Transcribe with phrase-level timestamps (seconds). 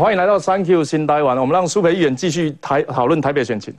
[0.00, 1.36] 欢迎来到 Thank You 新台湾。
[1.36, 3.74] 我们让苏培议员继续台讨论台北选情。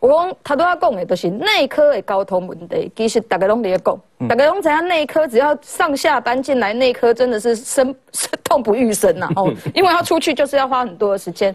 [0.00, 2.90] 我讲他都要讲的，就是内科的交通问题。
[2.96, 7.94] 其实大家拢在讲，大家拢知影内科只要上下班进来，内科真的是生
[8.42, 9.28] 痛不欲生呐！
[9.36, 11.54] 哦， 因为要出去就是要花很多的时间。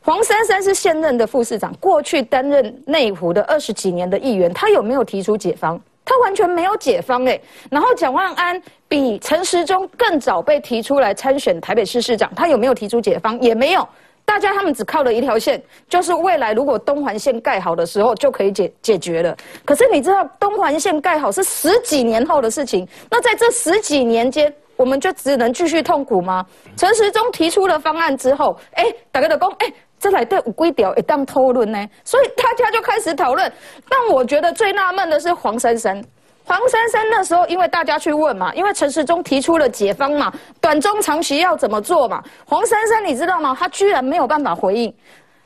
[0.00, 5.80] 黄珊珊是现任的副市长，过去担任内湖的二十几年的议员，他有没有提出解方？
[6.04, 7.40] 他完全没有解方哎。
[7.70, 13.40] 然后蒋万安比陈时中更早被提出来参选台北市市长，他有没有提出解方？
[13.40, 13.86] 也没有。
[14.24, 19.36] 大家他们只靠了一条线，就是未来如果东环线盖好的时候就可以解解决了。
[19.64, 26.46] 可是你知道东环线盖好是十几年后的事情，那在这十几年间，我们就只能继续痛苦吗？
[26.76, 33.52] 陈时中提出了方案之后，哎，大家都讲，哎，这来对五龟屌一当讨论呢，所以大家就开始讨论。
[33.88, 36.04] 但我觉得最纳闷的是黄珊珊。
[36.44, 42.20] 黄珊珊那时候，因为大家去问嘛，因为陈时中提出了解方嘛，短中长期要怎么做嘛？
[42.44, 43.56] 黄珊珊你知道吗？
[43.56, 44.92] 他居然没有办法回应。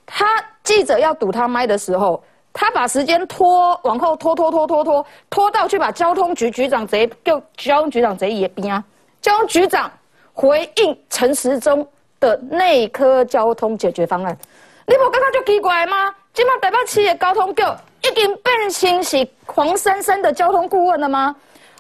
[0.07, 0.25] 他
[0.65, 8.83] 记者要堵他麦的时候，他把时间拖往后拖拖拖拖拖拖到去把交通局局长贼就交通局长贼也边啊！
[9.21, 9.93] 交通局长
[10.33, 11.87] 回应陈时中
[12.27, 14.37] 的内科交通解决方案，
[14.87, 16.13] 你不刚刚就奇怪吗？
[16.35, 17.63] 今麦台北市的交通局。
[18.03, 21.35] 已经变成是黄珊珊的交通顾问了吗？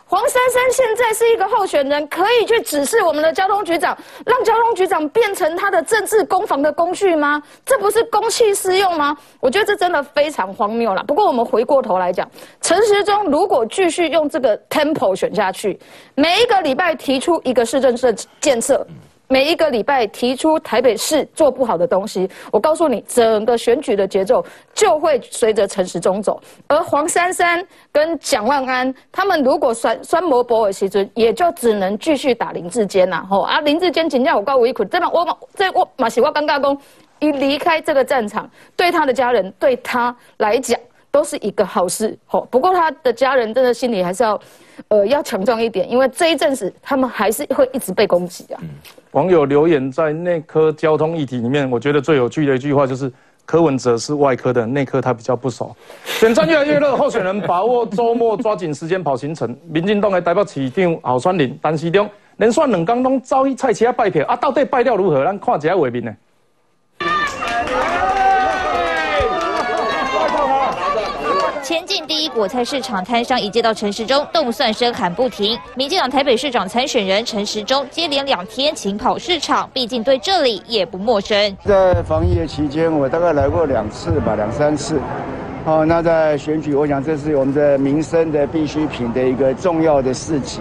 [0.06, 7.40] 黄珊珊现在是一个候选人，可以去指示我们的交通局长，让交通局长变成他的政治攻防的工具吗？
[7.64, 9.16] 这不是公器私用吗？
[9.38, 11.04] 我觉得这真的非常荒谬了。
[11.04, 12.28] 不过我们回过头来讲，
[12.60, 15.78] 陈时中如果继续用这个 tempo 选下去，
[16.16, 18.84] 每一个礼拜提出一个市政设建设。
[19.28, 26.40] 每一个礼拜提出台北市做不好的东西，我告诉你，整个选举的节奏就会随着陈时中走。
[26.68, 33.26] 而黄珊珊跟蒋万安他们如果酸酸磨博尔其尊也就只能继续打林志坚呐。
[33.28, 36.78] 吼啊，林志坚请假我告我一苦，这嘛我这我马西我尴尬公
[37.18, 40.78] 一离开这个战场，对他的家人对他来讲
[41.16, 42.14] 都是一个好事。
[42.26, 44.38] 吼，不过他的家人真的心里还是要
[44.88, 48.60] 呃要强壮一点，因为这一阵子他们还是会一直被攻击啊。
[49.12, 53.10] 网友留言在内科交通议题里面，我觉得最有趣的一句话就是
[53.46, 55.74] 柯文哲是外科的，内科他比较不熟。
[56.04, 59.56] 选战越来越热，候选人把握周末抓紧时间跑行程。
[59.70, 62.06] 民进党的代表市长郝酸林，但是中
[62.36, 65.24] 连算两天拢走去菜市啊拜票啊，到底拜掉如何？
[65.24, 66.14] 咱看一下画面呢。
[71.66, 75.58] 前进第一果菜市场摊商一接到陈时中，动算声喊不停。
[75.74, 81.56] 民进党台北市长参选人陈时中接连两天勤跑市场，毕竟对这里也不陌生。
[81.64, 85.00] 在防疫的期间，我大概来过两次吧，两三次。
[85.64, 90.60] 好，那在选举，我想这是我们的民生的必需品的一个重要的市集。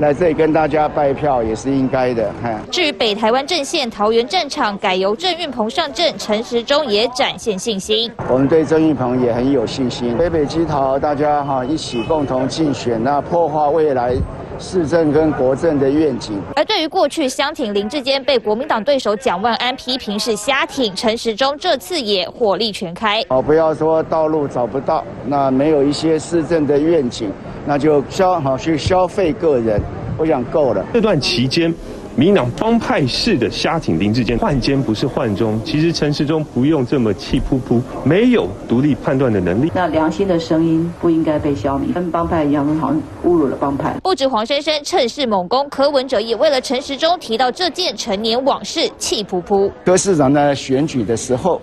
[0.00, 2.30] 来这里跟大家拜票也是应该的。
[2.70, 8.10] 至于北台湾阵线桃园战场改由郑运鹏上阵，陈时中也展现信心。
[8.30, 10.16] 我们对郑运鹏也很有信心。
[10.16, 14.14] 北北基桃，大家哈一起共同竞选，那破坏未来
[14.58, 16.40] 市政跟国政的愿景。
[16.54, 23.24] 而对于过去相挺林志坚被国民党对手蒋万安批评是瞎挺，陈时中这次也火力全开。
[23.28, 27.32] 哦，不要说道路找不到，那没有一些市政的愿景。
[27.68, 29.78] 那就消好去消费个人，
[30.16, 30.82] 我想够了。
[30.90, 31.72] 这段期间，
[32.16, 35.60] 民党帮派式的瞎挺林志坚，换奸不是换中。
[35.66, 39.70] 其实陈时中不用这么气扑扑，没有独立判断的能力。
[39.74, 42.96] 那良心的声音不应该被消弭，跟帮派一样，好像
[43.26, 43.94] 侮辱了帮派。
[44.02, 49.70] 不止黄珊珊趁势猛攻，柯文哲也为了陈时中提到这件陈年往事，气扑扑。
[49.84, 51.60] 柯市长在选举的时候，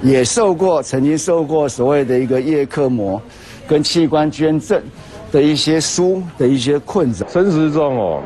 [0.00, 3.20] 也受过曾经受过所谓的一个叶克膜
[3.66, 4.80] 跟器官捐赠。
[5.32, 8.20] 的一些书的一些困扰，陈时中哦，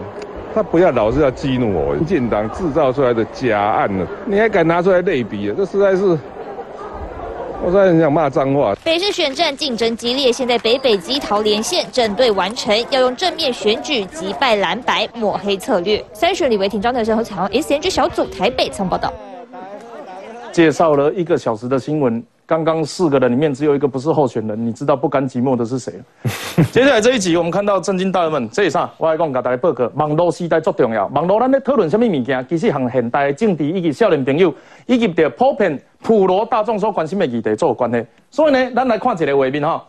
[0.54, 5.54] 他不要老是要激怒我，民进党制造出来的假案呢，你还敢拿出来类比啊？
[5.56, 6.19] 这实在是，
[7.62, 8.75] 我实在很想骂脏话。
[8.82, 16.02] 北市选战竞争激烈，现在北北基桃连线整队完成，要用正面选举击败蓝白抹黑策略。
[16.12, 19.12] 三选李维廷、张德生和彩虹 S N G 小组台北曾报道。
[20.52, 22.23] 介绍了一个小时的新闻。
[22.46, 25.94] 刚刚四个人里面只有一个不是候选人，你知道不甘寂寞的是谁？
[26.70, 28.91] 接下来这一集我们看到震惊大人们，这是啥？
[28.99, 31.06] 我来讲，给大家报告：网络时代足重要。
[31.14, 32.46] 网络咱在讨论什么物件？
[32.49, 34.55] 其实和现代的政治以及少年朋友
[34.87, 38.05] 以及的普遍普罗大众所关心的议题做关系。
[38.31, 39.82] 所以呢，咱来看一个画面哈。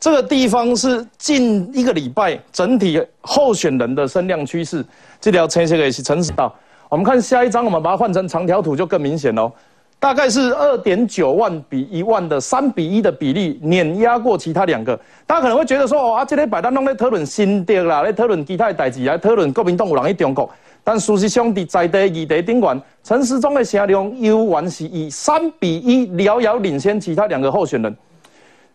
[0.00, 4.84] 这个地方是近一个礼拜整体候选人的声量趋势。
[5.20, 6.52] 这条青色的是陈时道。
[6.88, 9.52] 我们看下一张，我们把它换成长条图就更明显喽。
[10.00, 14.98] 大概是二点九万比一万的三比一的比例碾压过其他两个。
[15.26, 20.48] 大家可能会觉得说，哦啊，这些摆摊弄在讨论新的啦，在讨论其他的代志，来讨论国民党有人去中国。
[20.82, 27.94] 但事实上，伫在地议题顶端，陈时中的声量犹原是以三比一遥遥领先其他两个候选人。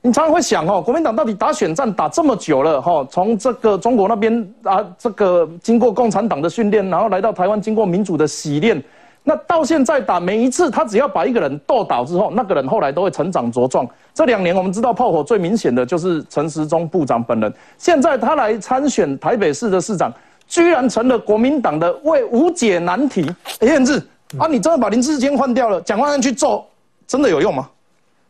[0.03, 3.03] 你常常会想哦，国民党到底打选战打这么久了哈？
[3.09, 8.79] 从这个中国那边啊，这个经过共产党的训练，然后来到台湾经过民主的洗练，
[9.25, 13.85] 那到现在打每一次，他只要把一个人斗倒之后，那个人后来都会成长茁壮。
[14.13, 20.13] 这两年我们知道炮火最明显的就是陈时中部长本人，现在他来参选台北市的市长。
[20.47, 23.25] 居然成了国民党的为无解难题。
[23.61, 23.97] 叶彦志
[24.37, 26.63] 啊，你真的把林志坚换掉了，蒋万安去做，
[27.07, 27.67] 真的有用吗？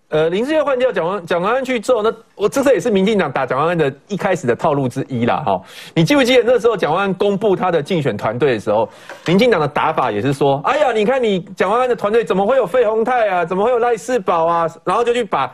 [0.08, 5.42] 呃，林志坚换掉蒋万蒋万安去做，那我这次也是民进党打蒋万安的一开始的套路之一啦。
[5.46, 5.60] 哈，
[5.94, 8.88] 你记不记得那时候蒋万安公布他的竞选团队的时候，
[9.26, 15.52] 民进党的打法也是说，哎呀，你看你蒋万安的团队怎么会有费鸿泰啊，怎么会有赖世宝啊，然后就去把。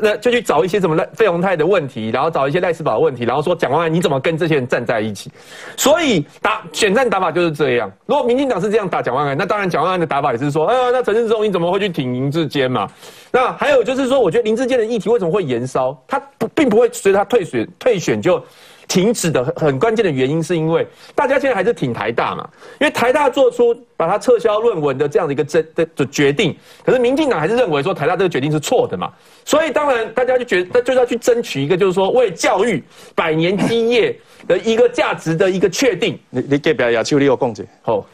[0.00, 5.32] 那就去找一些什么赖费鸿泰的问题，然后找一些赖世宝的问题，然后说蒋万安你怎么跟这些人站在一起？
[5.76, 7.90] 所以打选战打法就是这样。
[8.06, 12.86] 如果民进党是这样打蒋万安，那当然蒋万安的打法也是说，呃，那陈世忠你怎么会去挺林志坚嘛？
[13.32, 15.92] 那还有就是说，我觉得林志坚的议题为什么会延烧？
[16.06, 18.42] 他不并不会随他退选退选就。
[18.90, 20.84] 停止的很很关键的原因，是因为
[21.14, 22.50] 大家现在还是挺台大嘛，
[22.80, 29.12] 因为台大做出把它撤销论文的这样的一个真的的决定，可是民进党还是认为说台大这个决定是错的嘛，
[29.44, 32.82] 所以当然大家就觉得，就是要去争取一个就是说为教育
[33.14, 34.12] 百年基业
[34.48, 36.18] 的一个价值的一个确定。
[36.28, 37.64] 你你隔壁亚秋你有共解？
[37.82, 38.04] 好，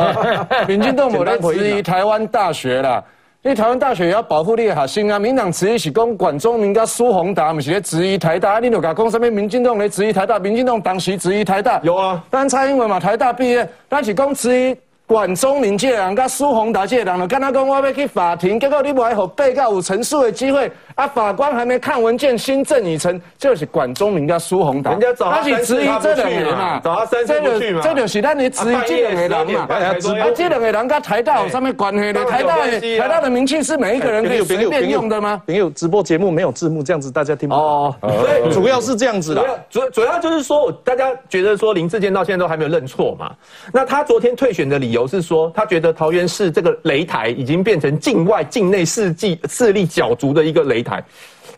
[0.66, 3.04] 民进党我在质疑台湾大学啦。
[3.44, 5.18] 因为台湾大学也要保护你的核心啊！
[5.18, 8.58] 民党质疑是讲管中明跟苏宏达，毋是咧质疑台大。
[8.58, 11.78] 你有甲讲什么民进党咧质疑台大，民进党当时质疑台大。
[11.82, 14.74] 有啊，但蔡英文嘛，台大毕业，但是讲质疑。
[15.06, 24.92] 管中明这个人，甲苏宏达这个人，就跟他讲我要去法庭，结果你不还给被告有陈述的机会，啊，法官还没看文件，新证已成，就是管中明跟苏宏达。
[24.92, 29.66] 人家找他质疑这两个人嘛，找他三次不去嘛，这就是咱的质疑这两个人嘛。
[29.68, 29.94] 啊，
[30.34, 32.24] 这两个人跟台大有什么关系呢？
[32.24, 35.42] 台大的台大的名气是每一个人可以随便用的吗？
[35.44, 37.94] 没有直播节目没有字幕，这样子大家听不哦。
[38.00, 39.44] 对，主要是这样子的。
[39.68, 43.30] 主主要就是说，大家觉得说林志坚到现在都还没有认错嘛。
[43.70, 45.66] 那他昨天退选的理由是说他。
[45.74, 51.02] 觉得桃园市这个擂台已经变成境外、境内势力势力角逐的一个擂台，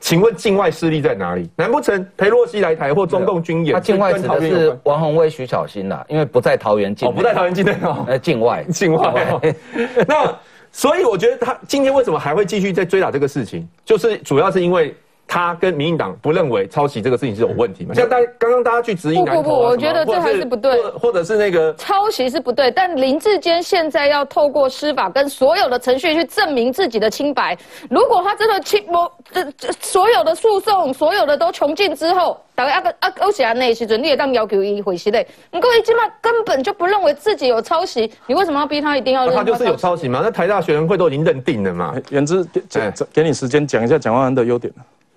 [0.01, 1.51] 请问境外势力在哪里？
[1.55, 3.75] 难不成裴洛西来台或中共军演？
[3.75, 9.39] 他境外指的是王宏威、徐巧芯啦，因为不在桃园境，哦不在桃园境内哦， 呃，境外，境外。
[10.09, 10.35] 那
[10.73, 13.69] 所以我觉得他今天为什么还会继续在追打这个事情？
[13.85, 14.95] 就是主要是因为。
[15.29, 17.93] 他跟民进党不认为抄袭这个事情是有问题吗？
[17.95, 27.59] 像大刚刚大家去质疑，不不不，我觉得这还是不对，或者是那个抄袭是不对，但林志坚现在要透过司法跟所有的程序去证明自己的清白。
[27.91, 35.27] 如果他真的清，我这这所有的诉讼，所有的都穷尽之后，大概阿个阿欧霞那时阵，你也当要求一回事嘞。
[35.51, 39.29] 你各位起码根本就不认为自己有抄袭，你为什么要逼他一定要？
[39.29, 40.21] 他就是有抄袭嘛？
[40.23, 41.95] 那台大学生会都已经认定了嘛？
[42.11, 44.73] 言之给给你时间讲一下蒋万安的优点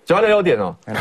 [0.09, 0.91] 主要的优点哦，主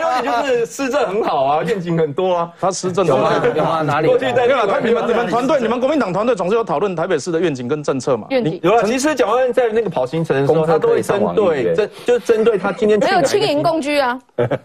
[0.00, 2.50] 要优点就是施政很好啊，愿景很多啊。
[2.58, 3.82] 他施政有吗？
[3.82, 4.08] 哪里？
[4.08, 4.46] 过去在
[4.82, 8.26] 你们你们团队，你们国民党团队总是有讨论台北市的愿景跟政策嘛？
[8.30, 8.82] 愿景有了。
[8.84, 14.18] 其实蒋万安在那个跑行程的时候，他都会针对针，就针对他今天没有轻盈共居啊，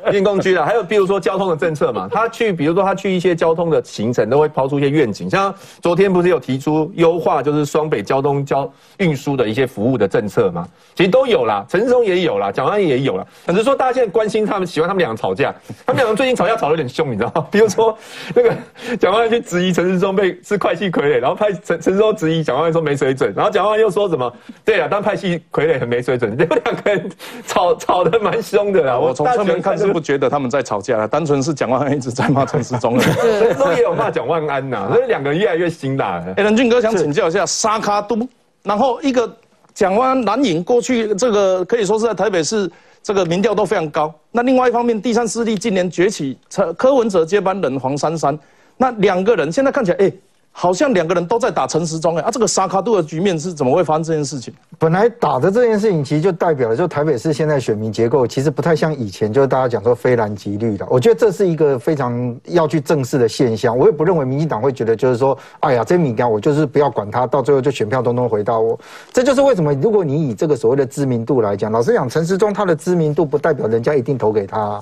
[0.06, 10.66] 轻盈共居啊，还有比如说交通的政策嘛，他去比如说他去一些交通的行程，都会抛出一些愿景，像昨天不是有提出优化就是双北交通交运输的一些服务的政策嘛？
[10.96, 13.28] 其实都有啦，陈世忠也有啦，蒋万安也有了。
[13.48, 15.54] 只是说大家现在关心他们，喜欢他们两个吵架。
[15.86, 17.48] 他们两个最近吵架吵得有点凶，你知道吗？
[17.52, 17.98] 比如说
[18.34, 18.54] 那个
[18.98, 24.32] 蒋万安去质疑陈世忠被是会系傀儡，然后派陈陈世忠质疑蒋万安说没水准，然后蒋万安又说什么？
[24.64, 26.36] 对啊，当派系傀儡很没水准。
[26.38, 27.12] 结果两个人
[27.46, 28.98] 吵吵得蛮凶的啦。
[28.98, 32.98] 我从侧面看是不觉得他们在吵架了，单纯是蒋万安一直在骂陈世忠。
[33.00, 36.24] 陈世忠也有骂蒋万安呐，所以两个人越来越辛辣。
[36.36, 38.18] 哎，任俊哥想请教一下沙卡都，
[38.64, 39.28] 然后一个
[39.76, 42.68] 讲完蓝营过去这个可以说是在台北市。
[43.04, 44.12] 这个民调都非常高。
[44.32, 48.36] 那另外一方面，第三势力近年崛起，柯柯文哲接班人黄珊珊，
[48.78, 50.12] 那两个人现在看起来，哎。
[50.58, 54.54] 好像两个人都在打陈时中哎啊，这个沙卡度的局面是怎么会发生这件事情？
[54.80, 60.88] 本来打的这件事情，其实就代表了，就台北市现在选民结构其实不太像以前，就是大家讲说非蓝即绿的。
[60.90, 63.78] 我觉得这是一个非常要去正视的现象。
[63.78, 68.80] 我也不认为民进党会觉得就是说，哎呀，这民调我就是不要管他，到最后就选票通通回到我。
[69.12, 74.80] 这就是为什么，如果你以这个所谓的知名度来讲，老实讲，陈时中他的知名度不代表人家一定投给他。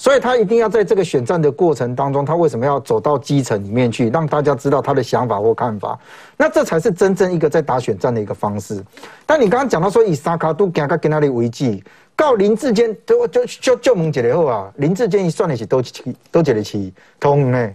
[0.00, 5.98] 所以他一定要在这个选战的过程当中，他为什么要走到基层里面去，让大家知道他的想法或看法？
[6.38, 8.82] 那这才是真正一个在打选战的一个方式。
[9.26, 11.84] 但你刚刚讲到说以沙卡都跟他跟他的危机，
[12.16, 15.82] 告林志坚都就就就问一下好啊，林志坚一算的是都
[16.30, 17.70] 都一个起通呢？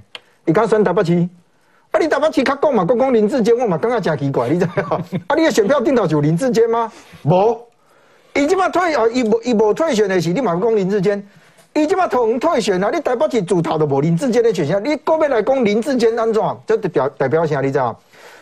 [0.45, 1.29] 你刚算台北市，
[1.91, 4.99] 啊，你台北市较讲嘛，讲讲林志坚，我嘛感觉真奇怪，你知道？
[5.27, 6.91] 啊，你的选票定到就林志坚吗？
[7.21, 7.55] 无，
[8.33, 11.23] 伊即马退啊，伊无伊无退选的是你嘛讲林志坚，
[11.77, 16.41] 伊即马同退选啊，你台北市主头都无林志坚的选项，你过要来讲林志坚安怎？
[16.65, 17.59] 这代表代表啥？
[17.59, 17.99] 你知道？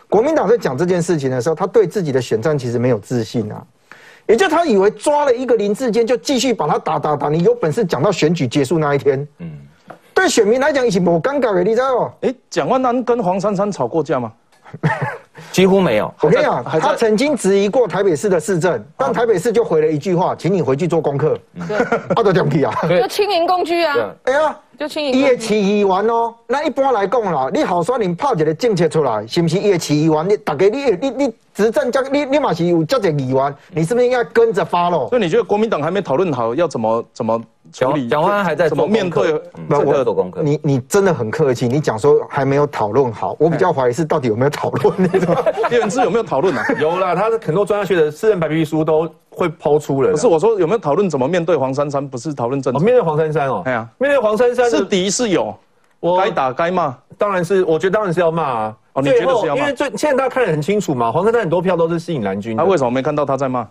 [0.07, 3.65] 国民党在讲这件事情的时候，他对自己的选战其实没有自信啊，
[4.27, 9.27] 也就他以为抓了一个林志坚就继续把他打打打，你有本事讲到选举结束那一天。
[9.39, 9.51] 嗯，
[10.13, 12.27] 对选民来讲，已经无尴尬的，你知道不？
[12.27, 14.31] 哎，蒋万安跟黄珊珊吵过架吗？
[15.51, 16.13] 几乎没有。
[16.21, 21.37] 我跟你讲，他曾经质疑过台北市的市政，但台北市就回了一句话，请你回去做功课。
[21.67, 21.77] 对，
[22.15, 23.95] 阿德讲屁啊，就轻盈工具啊。
[24.23, 24.55] 哎呀。
[24.75, 25.13] 就轻盈。
[25.13, 30.27] 伊的市议员哦，那一般来讲啦，你好说你拍一个政策出来，是不是伊的市议员？
[30.27, 35.07] 你大家你你你执政这你你嘛是有这个议员，你是不是应该跟着发喽？
[35.09, 37.39] 所以你觉得国民党还没讨论好要怎么怎么
[37.73, 38.07] 处理？
[38.07, 39.33] 蒋万安还在怎么面对？
[39.69, 40.41] 我做功课。
[40.41, 45.11] 你你真的很客气，你讲说还没有讨论好，我比较怀疑是到底有没有讨论。
[45.71, 46.63] 叶文志有没有讨论啊？
[46.79, 50.11] 有啦，他的很多专家学者私人白皮书都会抛出了。
[50.11, 52.07] 不是我说有没有讨论怎么面对黄珊珊？
[52.07, 52.85] 不是讨论政治。
[52.85, 55.53] 面对黄珊珊哦，哎呀，面对黄珊珊是敌是友。
[55.99, 58.75] 我该打该骂，当然是，我觉得当然是要骂啊。
[58.91, 59.61] 哦，你觉得是要骂？
[59.61, 62.57] 因为最现在大家看得很清楚嘛，黄珊珊很多票都是吸引蓝军。
[62.57, 63.65] 他为什么没看到他在骂？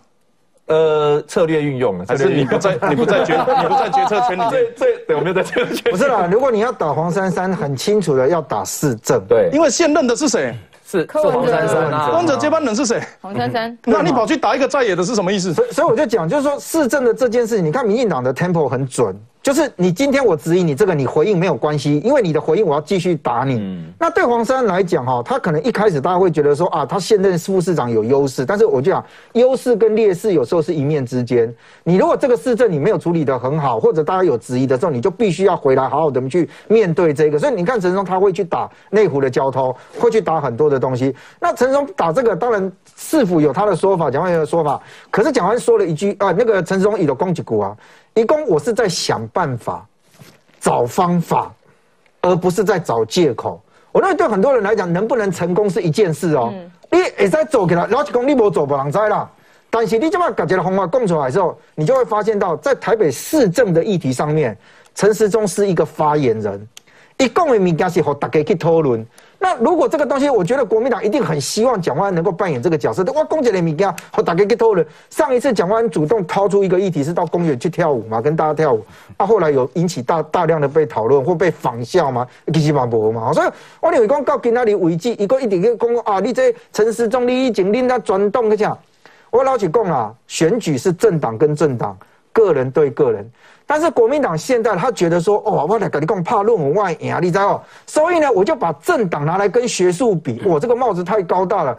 [0.67, 4.39] 呃，策略运用，还是你不在， 你不在决，你不在决策圈里。
[4.41, 4.49] 面。
[4.49, 5.91] 对，对，我没有在决策圈。
[5.91, 9.21] 不是啦，如果你要打黄珊珊，很清楚的要打市政。
[9.27, 10.55] 对，因为现任的是谁？
[10.85, 12.09] 是是黄珊珊啊。
[12.11, 13.01] 光者接班人是谁？
[13.19, 13.77] 黄珊珊。
[13.83, 15.53] 那你跑去打一个在野的是什么意思？
[15.53, 19.15] 所，所以我就讲，就是说市政的这件事情，你看民进党的 tempo 很准。
[19.43, 23.83] 就是你今天我质疑你这个，你回应没有关系，因为你的回应我要继续打你。
[23.99, 31.53] 那对黄山来讲哈，他可能一开始大家会觉得说啊，他现任副市长有优势，但是我就讲优势跟劣势有时候是一面之间。
[31.83, 37.37] 你如果这个市政你没有处理得很好，或者大家有质疑的时候，你就必须要回来好好的去面对这个。
[37.37, 41.13] 所以你看陈松他会去打内湖的交通，会去打很多的东西。
[41.41, 44.81] 那陈松打这个当然市府有他的说法，蒋万安的说法。
[45.11, 47.75] 可是蒋万安说了一句啊，那个陈松以的攻击股啊。
[48.15, 49.85] 一共我是在想办法，
[50.59, 51.51] 找方法，
[52.21, 53.61] 而不是在找借口。
[53.91, 56.53] 我认为对很多人来讲，能不能成功是一件事哦。
[56.91, 59.29] 你也在走起来，老实讲你无走不人知啦。
[59.69, 64.55] 但是你这么感觉的方法供出来之后，你就会发现到，在台北市政的议题上面，
[64.93, 66.67] 陈时中是一个发言人，
[67.17, 69.03] 一共的物件是和大家去讨论。
[69.43, 73.03] 那如果这个东西，我觉得国民党一定很希望蒋万安能够扮演这个角色。
[73.11, 74.85] 哇，公姐的米家我打给给偷了。
[75.09, 78.85] 上一次蒋万安主动掏出一个议题，是到公园去跳舞嘛，跟大家跳舞。
[79.17, 83.33] 啊，后来有引起大大量的被讨论或被仿效嘛，其实嘛无嘛。
[83.33, 83.47] 所以
[83.81, 88.79] 我认为讲到今仔日为止，一个一定去讲啊，你这陈时中你已经恁那转动去讲，
[89.29, 91.97] 我老实讲啊，选举是政党跟政党，
[92.31, 93.29] 个人对个人。
[93.65, 97.63] 但是国民党现在他觉得说，哦，我来跟你讲，怕论文外赢，你知道？
[97.85, 101.77] 所以呢，我就把政党拿来跟学术比，我这个帽子太高大了。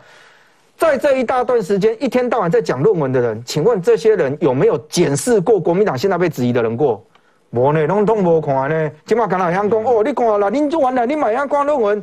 [0.77, 7.05] 在这一大段时间，一天到晚在讲论文的人，请问这些人有没有检视过国民党现在被质疑的人过？
[7.51, 8.91] 无呢，拢都无看呢。
[9.07, 12.03] 起码刚才香讲，哦，你看了，你做完了，你马上看论文。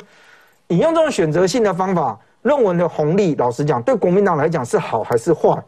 [0.68, 5.62] 你用这种选择性的方法，论文的红利，老实讲，对国民党来讲是好还是坏？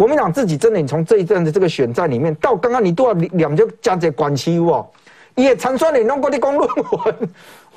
[0.00, 4.88] 国民党自己真的，你从这一阵的这个选战里面，到刚刚你都要两就加这关系哦，
[5.34, 7.14] 也参选你弄过你讲论文，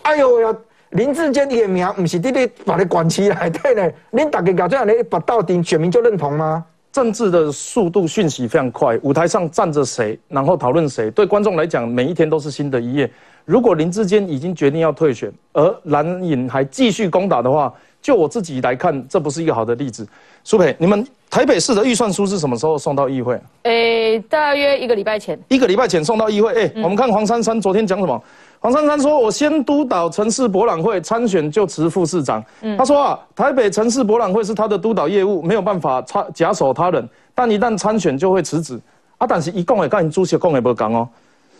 [0.04, 0.56] 哎呦呀，
[0.92, 3.92] 林志坚的名不是弟弟把你管起来对呢？
[4.14, 6.64] 恁大家搞这样你把到底选民就认同吗？
[6.94, 13.12] 政治的速度讯息非常快，舞台上站着谁，然后讨论谁，对观众来讲，每一天都是新的一页。
[13.44, 20.06] 如果林志坚已经决定要退选，而蓝营还继续攻打的话，就我自己来看，这不是一个好的例子。
[20.44, 23.40] 苏培，你们台北市的预算书是什么时候送到议会？
[23.64, 25.40] 诶，大约一个礼拜前。
[25.48, 26.54] 一个礼拜前送到议会。
[26.54, 28.22] 诶，我们看黄珊珊昨天讲什么？
[28.60, 32.44] 黄珊珊说：“我先督导城市博览会参选就辞副市长。”
[32.78, 38.78] 他说啊，台北城市博览会是他的督导业务，没有办法插假手他人，但一旦参选就会辞职。
[39.18, 41.08] 啊，但是一共也跟主席讲也不讲哦。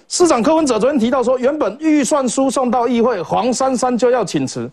[0.10, 4.70] 市长柯文哲昨天提到说，原本预算书送到议会，黄珊珊就要请辞。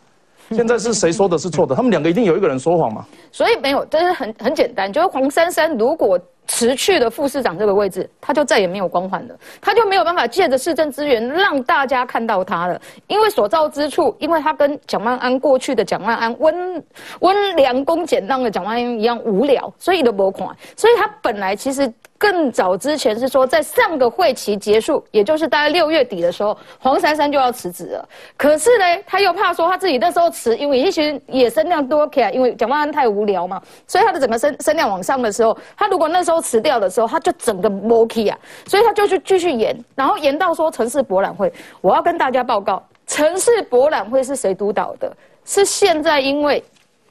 [0.56, 1.74] 现在是谁说的是错的？
[1.76, 3.06] 他们两个一定有一个人说谎嘛？
[3.30, 12.80] 所以没有，但是很很简单，就是黄珊珊如果辞去了副市长这个位置，他就再也没有光环了，他就没有办法借着市政资源让大家看到他了。
[13.06, 16.84] 因为所造之处，因为他跟蒋万安过去的蒋万安温
[17.20, 20.46] 温良恭俭让的蒋万安一样无聊，所以都没看。
[20.76, 21.92] 所以他本来其实。
[22.20, 28.06] 更早之前是说，在上个会期结束，也就是大概六月底的时候，黄珊珊就要辞职了。
[28.36, 41.52] 可是呢，他又怕说他自己那时候辞，因为一群野声量多起来，因为蒋万安太无聊嘛，所以他的整个声声量往上的时候，他如果那时候辞掉的时候，他就整个 m o k 啊，所以他就去继续演，然后演到说城市博览会。
[41.80, 45.14] 我要跟大家报告，城市博览会是谁督导的？
[45.44, 46.62] 是现在因为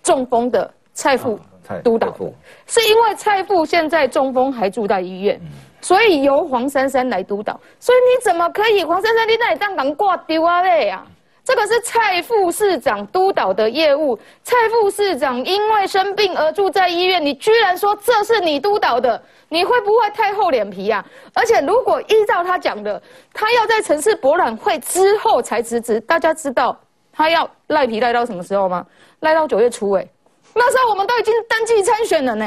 [0.02, 1.38] 中风的蔡副
[1.84, 2.16] 督导，
[2.68, 5.40] 是因为蔡副现在中风还住在医院，
[5.82, 7.60] 所以由黄珊珊来督导。
[7.80, 11.04] 所以你怎么可以黄珊珊你那里当港挂丢啊嘞呀？
[11.50, 14.16] 这个是蔡副市长督导的业务。
[14.44, 21.04] 蔡副市长因为生病而住在医院，你居然说这是你督导的，你会不会太厚脸皮呀？
[21.34, 23.02] 而且如果依照他讲的，
[23.34, 26.80] 他要在城市博览会之后才辞职，大家知道
[27.12, 28.86] 他要赖皮赖到什么时候吗？
[29.22, 30.08] 赖到九月初哎，
[30.54, 32.46] 那时候我们都已经登记参选了呢。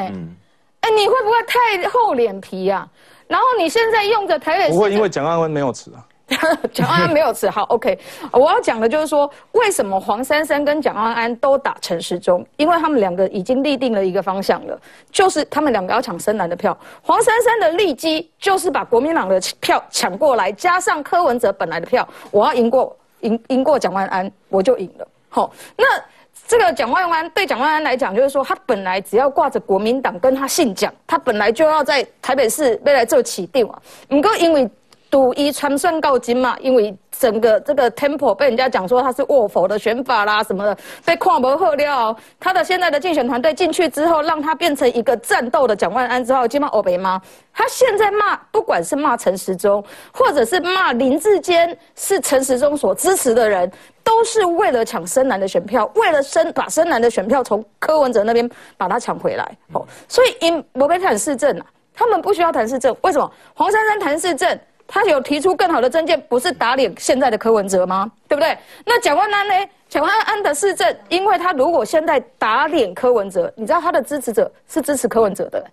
[0.79, 2.87] 哎，你会不会太厚脸皮呀？
[3.27, 5.99] 然后你现在用着台北，不会因为蒋万安没有辞啊。
[6.71, 7.97] 蒋万安没有吃好，OK。
[8.31, 12.45] 我要讲的就是说，为什么黄珊珊跟蒋万安都打陈时中？
[12.55, 14.79] 因为他们两个已经立定了一个方向了，
[15.11, 16.75] 就是他们两个要抢深蓝的票。
[17.01, 25.07] 黄珊珊的利基就是把国民党的票抢过来，加上柯文哲本来的票，我要赢过赢赢过蒋万安，我就赢了。
[25.29, 25.85] 好，那
[26.47, 33.81] 这个蒋万安对蒋万安来讲，就是说他本来只要挂着国民党跟他姓蒋，他本来就要在台北市未来做起定啊。
[34.07, 34.69] 不过因为
[35.13, 42.17] 赌一传算告金嘛，因为整个这个 temple 被人家讲说他是卧佛的选法啦什么的，被跨博喝掉。
[42.39, 47.21] 他的现在的竞选团队进去之后，让他变成一个战斗的蒋万安之后，今骂欧北吗？
[47.53, 53.71] 他现在骂，不管是骂陈时中，或者是骂林志坚，是陈时中所支持的人，
[54.03, 59.47] 都是为了抢深蓝的选票，为了深把深蓝的选票从柯文哲那边把他抢回来。
[59.73, 63.31] 哦，所以因我被谈市政啊，他们不需要谈市政，为什么？
[63.53, 64.59] 黄珊珊谈市政。
[64.87, 68.11] 他有提出更好的政见，不是打脸现在的柯文哲吗？
[68.27, 68.57] 对不对？
[68.85, 69.53] 那蒋万安呢？
[69.89, 75.63] 蒋万安的市政，因为他如果现在打脸柯文哲，你知道他的支持者是支持柯文哲的，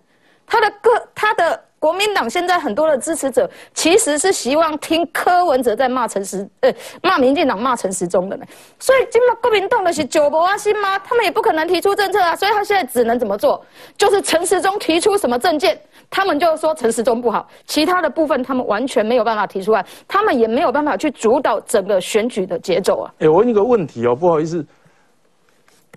[0.45, 8.45] 他的个他的国民党现在很多的支持者其实是希望听柯文哲在骂陈时，呃，骂民进党骂陈时中的呢。
[8.77, 10.99] 所以今嘛国民党的是九博啊新吗？
[10.99, 13.65] 他们也不可能提出政策啊，所以他现在只能怎么做？
[13.97, 15.81] 就是陈时中提出什么政见。
[16.07, 23.11] 他们就说陈时中不好，其他的部分他们完全没有办法提出来，他们也没有办法去主导整个选举的节奏啊。
[23.17, 24.63] 哎，我问一个问题哦，不好意思，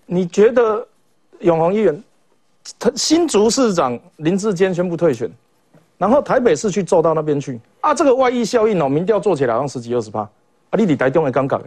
[0.06, 0.86] 你觉得
[1.40, 2.02] 永宏议员，
[2.78, 5.30] 他新竹市长林志坚宣布退选，
[5.98, 7.94] 然后台北市去做到那边去啊？
[7.94, 10.30] 这个外溢效应哦，民调做起来好像十几二十趴，啊，
[10.72, 11.64] 你伫台中会尴尬的。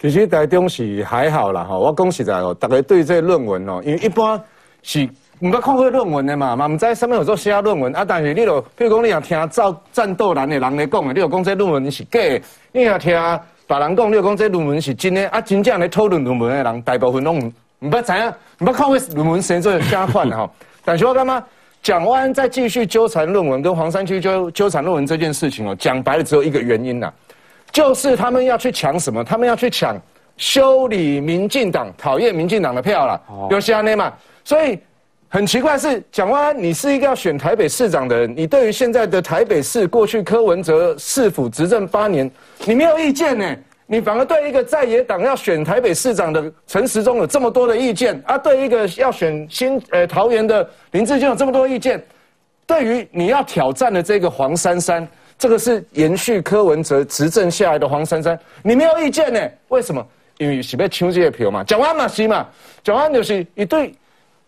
[0.00, 4.40] 其实台中是还好啦，哈，我讲实在哦，大家对这论文哦，因为一般
[4.82, 5.08] 是。
[5.40, 8.04] 唔捌看过论文的嘛，嘛唔知上面有做写论文啊。
[8.04, 12.40] 但是你著，譬如讲你若听战战斗男的人咧讲的，你著讲这论文是假的；
[12.70, 13.12] 你若听
[13.66, 15.28] 别人讲，你著讲这论文是真的。
[15.30, 20.48] 啊，真正咧讨论论文的人，大部分拢唔唔捌知影，唔捌看过论文写做啥款的哈。
[20.84, 21.42] 但是我感觉
[21.84, 27.12] 蒋万安在继续纠缠论文，跟黄山区纠纠缠论文这件事情哦，讲白了只有一个原因呐，
[27.70, 29.22] 就是他们要去抢什么？
[29.22, 29.94] 他们要去抢
[30.38, 33.20] 修理民进党、讨厌民进党的票了，
[33.50, 34.78] 有些安尼嘛，所以。
[35.26, 42.30] 很奇怪是蒋万安，你是一个要选台北市长的人，你对于现在的台北市过去柯文哲市府执政八年，
[42.64, 43.44] 你没有意见呢？
[43.86, 48.38] 你反而对一个在野党要选台北市长的陈时中有这么多的意见啊？
[48.38, 52.02] 对一个要选新呃桃园的林志坚有这么多意见？
[52.66, 55.06] 对于你要挑战的这个黄珊珊，
[55.38, 59.40] 这个是延续柯文哲执政下来的黄珊珊，你没有意见呢？
[59.68, 60.06] 为什么？
[60.38, 61.62] 因为是要抢这个票嘛？
[61.64, 62.46] 蒋万嘛是嘛？
[62.82, 63.94] 蒋万就是一对。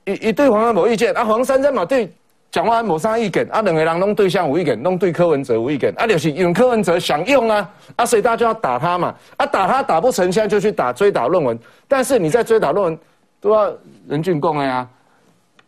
[0.08, 2.08] 一一对黄安无意见，啊黄珊珊嘛对
[2.56, 12.98] 蒋万安无啥意见，啊两个人拢对象无意见，拢对柯文哲无意见，啊就是用柯文哲想用啊，啊所以大家就要打他嘛，啊打他打不成，现在就去打追打论文，但是你在追打论文
[13.42, 13.70] 都要
[14.08, 14.88] 人俊共的呀，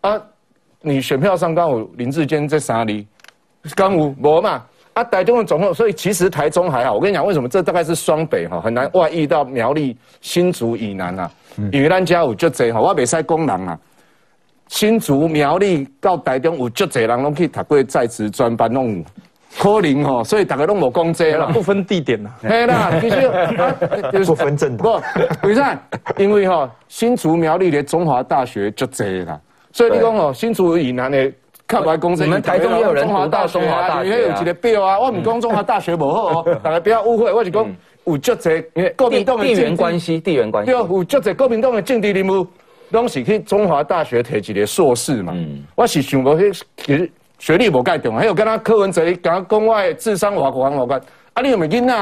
[0.01, 0.19] 啊
[0.81, 3.07] 你选票上刚有林志坚在哪里？
[3.77, 4.65] 刚有无嘛？
[4.95, 7.47] 啊台中的总统，所以其实台中还好，我跟你讲为什么？
[7.47, 11.31] 这大概是双北哈，很难外溢到苗栗新竹以南啊，
[11.71, 13.79] 因为咱家有就这哈，我袂使讲人啊。
[14.69, 19.05] 新竹苗栗到台中有足侪人拢去读过在职专班，拢有。
[19.59, 23.29] 可能吼，所以大家拢无讲这啦，不分地点啦， 嘿啦，其实
[24.29, 25.01] 不分政不，
[25.43, 25.77] 为啥？
[26.19, 29.41] 因为吼新竹苗栗的中华大学足侪啦，
[29.73, 31.33] 所以你讲吼新竹以南的
[31.67, 37.67] 靠白公司，你们台中也有人中华大学啊，你有一个表啊，我唔讲中华大学无好哦， 大家不要误会，我是讲
[38.05, 42.47] 有足侪国民党的地缘关系，地缘关系，对，有足侪国民党的政治人物。
[42.91, 45.35] 拢是去中华大学摕一个硕士嘛，
[45.75, 51.01] 我是想无迄其实学历无介重，还有跟他柯文哲讲讲外智商我我我关，
[51.35, 51.95] 啊你有没囡仔？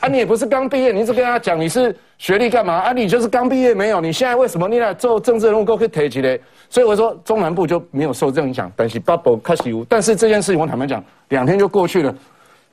[0.00, 2.74] 啊你也不是刚毕业，你一直跟他讲你是学历干嘛？
[2.74, 4.00] 啊你就是刚毕业没有？
[4.02, 6.38] 你现在为什么你来做政治人物够去提起来？
[6.68, 12.14] 所以我说中南部就没有受这种影响，但是 bubble 开始有，但是这件事情我坦白讲，两天就过去了。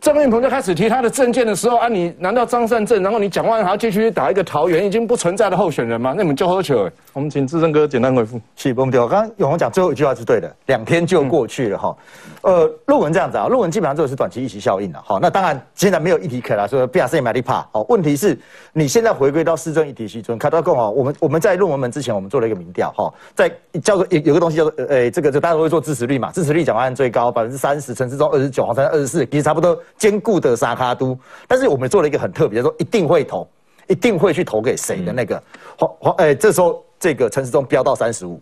[0.01, 6.15] 郑运鹏就开始提他的证件的时候啊，你难道张善政，然后你蒋万安还要继续打一个桃园已经不存在的候选人吗？
[6.17, 6.89] 那你们就喝酒。
[7.13, 8.41] 我们请志正哥简单回复。
[8.55, 8.99] 是，不对。
[8.99, 11.95] 我刚刚永红讲最后一句话是对的，两天就过去了哈。
[12.41, 14.99] 呃，论文这样子啊，论文基本上这个是短期议题效应了。
[15.05, 17.63] 好，那当然现在没有议题可了，说不亚是买力怕。
[17.71, 18.35] 好，问题是
[18.73, 20.89] 你现在回归到市政议题西中，看到更好。
[20.89, 23.47] 我们我们在论文门之前，我们做了一个民调哈，在
[23.83, 31.17] 叫做有有个东西叫做呃，这个就大家都会做支持率嘛，支持率蒋万安最高百分之三十，陈世忠二十九，黄珊二十四，其实差不多兼顾的沙卡都。
[31.47, 33.47] 但是我们做了一个很特别，说一定会投，
[33.88, 35.41] 一定会去投给谁的那个
[35.77, 38.41] 黄黄哎，这时候这个陈世忠飙到三十五。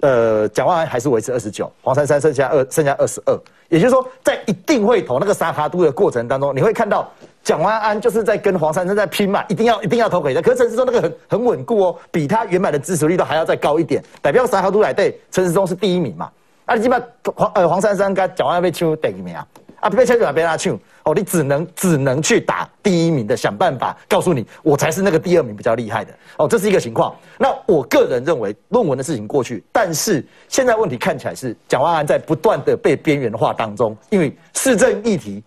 [0.00, 3.38] 呃，蒋万安还是维持二十九，黄珊珊剩下二，剩下二十二。
[3.68, 7.08] 也就是说，在一定会投那个沙卡都的过程当中，你会看到
[7.44, 10.42] 蒋万安就是在跟黄珊珊在拼嘛，一定要一定要投给他。
[10.42, 16.28] 可是陈时中那个很很稳固哦，比他原本的支持率都还要再高一点，代表沙卡都来对陈时中是第一名嘛。
[16.64, 17.00] 啊，你基本
[17.36, 19.46] 黄呃黄珊珊跟蒋万安被抢第一名啊，
[19.82, 20.78] 啊被抢就被他抢。
[21.04, 26.14] 哦，你只能只能去打第一名的，想办法告诉你，我才是那个第二名比较厉害的。
[26.36, 27.12] 哦，这是一个情况。
[27.36, 35.42] 那我个人认为，论文的事情过去，但是现在问题看起来是蒋万安在不断的被边缘化当中，因为市政议题，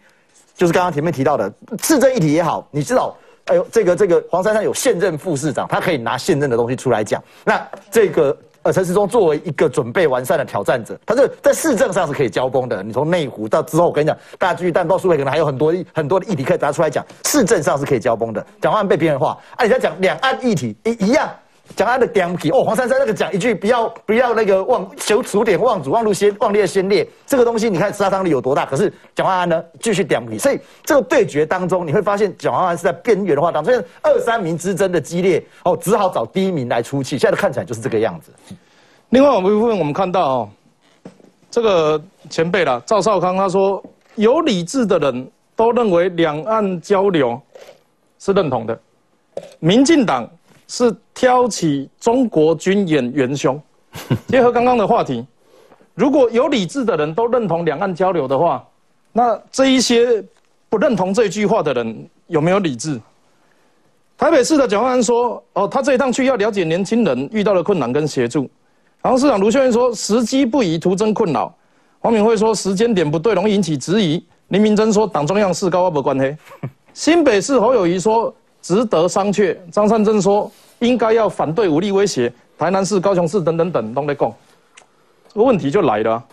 [0.54, 1.50] 就是刚刚前面提到的
[1.82, 7.24] 市政议题也好，你知道，哎呦，这个这个黄珊珊有现任副市长，他可以拿现任的东西出来讲。
[7.45, 8.38] 那这个。
[8.65, 12.82] 呃，陈时中作为一个准备完善的挑战者，他是在市政上是可以交锋的。
[12.82, 18.43] 你从内湖到之后，我跟你讲，大家继续淡报数位可能还有很多很多的议题可以拿出来讲，市政上是可以交锋的。
[18.60, 21.30] 讲话被边缘化，啊，你在讲两岸议题一一样，
[21.75, 28.65] 讲他的点皮哦，黄珊珊那个讲一句不要不要那个忘求数典忘祖忘路先忘列先烈，这个东西你看杀伤力有多大？
[28.65, 37.17] 可是蒋万安呢继续点皮，所以这个对决当中，你会发现蒋万安是在边缘化当中，二三名之争的激烈哦，只好找第一名来出气。
[37.17, 38.32] 现在看起来就是这个样子。
[39.10, 40.49] 另外，我们部分我们看到哦，
[41.49, 43.84] 这个前辈啦，赵少康他说，
[44.15, 47.39] 有理智的人都认为两岸交流
[48.19, 48.80] 是认同的，
[49.60, 50.30] 民进党
[50.67, 53.62] 是挑起中国军演元凶。
[54.28, 55.25] 结合刚刚的话题，
[55.93, 58.65] 如果有理智的人都认同两岸交流的话，
[59.12, 60.23] 那这一些
[60.67, 62.99] 不认同这句话的人有没有理智？
[64.17, 68.49] 台北市的蒋万安说，哦，他这一趟去要了解年轻人遇到的困难跟协助。
[69.01, 71.54] 然市长卢秀燕说：“时机不宜，徒增困扰。”
[71.99, 76.36] 黄敏惠说：“时间点不对，容易引起质疑。”林明珍说：“党中央事高，不关黑。
[76.93, 78.34] ”新北市侯友谊说
[78.65, 84.34] ：“值得商榷。”张善政说：“应该要反对武力威胁。”台南市、高雄市等等等都在讲。
[85.28, 86.23] 这个问题就来了，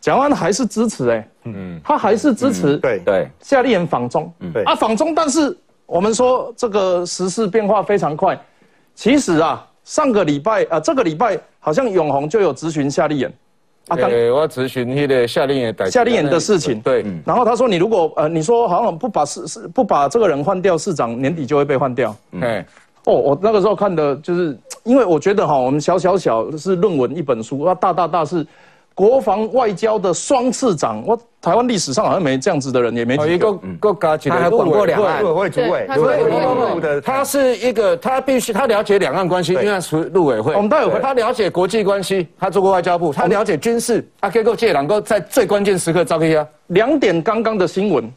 [0.00, 8.36] 蒋万还是支持哎，嗯，他还是支持对对夏立言访中，对啊访中，但是我们说这个时事变化非常快，
[8.94, 9.64] 其实啊。
[9.86, 13.32] 上个礼拜啊，这个礼拜好像永红就有咨询夏立言，
[13.88, 22.66] 啊，对，我咨询那个夏令营的夏令营的事情，对，然后他说你如果呃，你说好像不把市市不把这个人换掉，市长年底就会被换掉，哎，
[23.04, 28.46] 哦，我那个时候看的就是，因为我觉得哈，我们小小小是论文一本书，那，大大大是。
[28.96, 35.86] 国防外交的双次长，我台湾历史上好像没这样子的人，也没一个个加起来，他还管过两岸，陆委会主委，
[36.80, 46.48] 对，他是一个，他必须他了解两岸关系，因为他是陆委会，我们都有会，他了解国际关系，他做过外交部，他了解军事，他可以够借两个在最关键时刻召开啊。
[46.68, 48.10] 两点刚刚的新闻，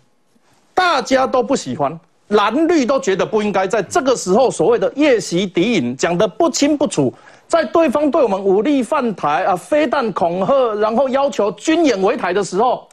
[0.74, 7.14] 大家都不喜欢，蓝绿都觉得不应该在这个时候所谓的夜袭敌营讲得不清不楚。
[7.50, 12.88] 在对方对我们武力犯台啊，飞弹恐吓，然后要求军演围台的时候，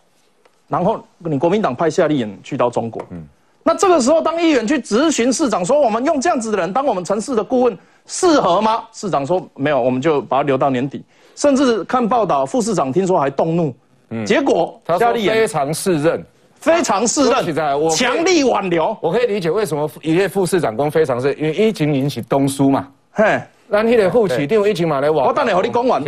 [0.66, 3.22] 然后你国民党派夏立言去到中国，嗯，
[3.62, 8.84] 那这个时候当议员去咨询市长说，我们用这样子的人当我们城市的顾问适合吗？
[8.94, 11.04] 市长说没有，我们就把他留到年底。
[11.34, 13.74] 甚至看报道，副市长听说还动怒，
[14.08, 17.54] 嗯，结果夏立言非常适任，非常适任，
[17.90, 18.96] 强力挽留。
[19.02, 23.38] 我可以理解为什么一位副市长公非常适，因为疫情引起东输嘛，嘿。
[23.70, 26.02] 咱迄个副市长一起嘛来话，我等下和你讲完。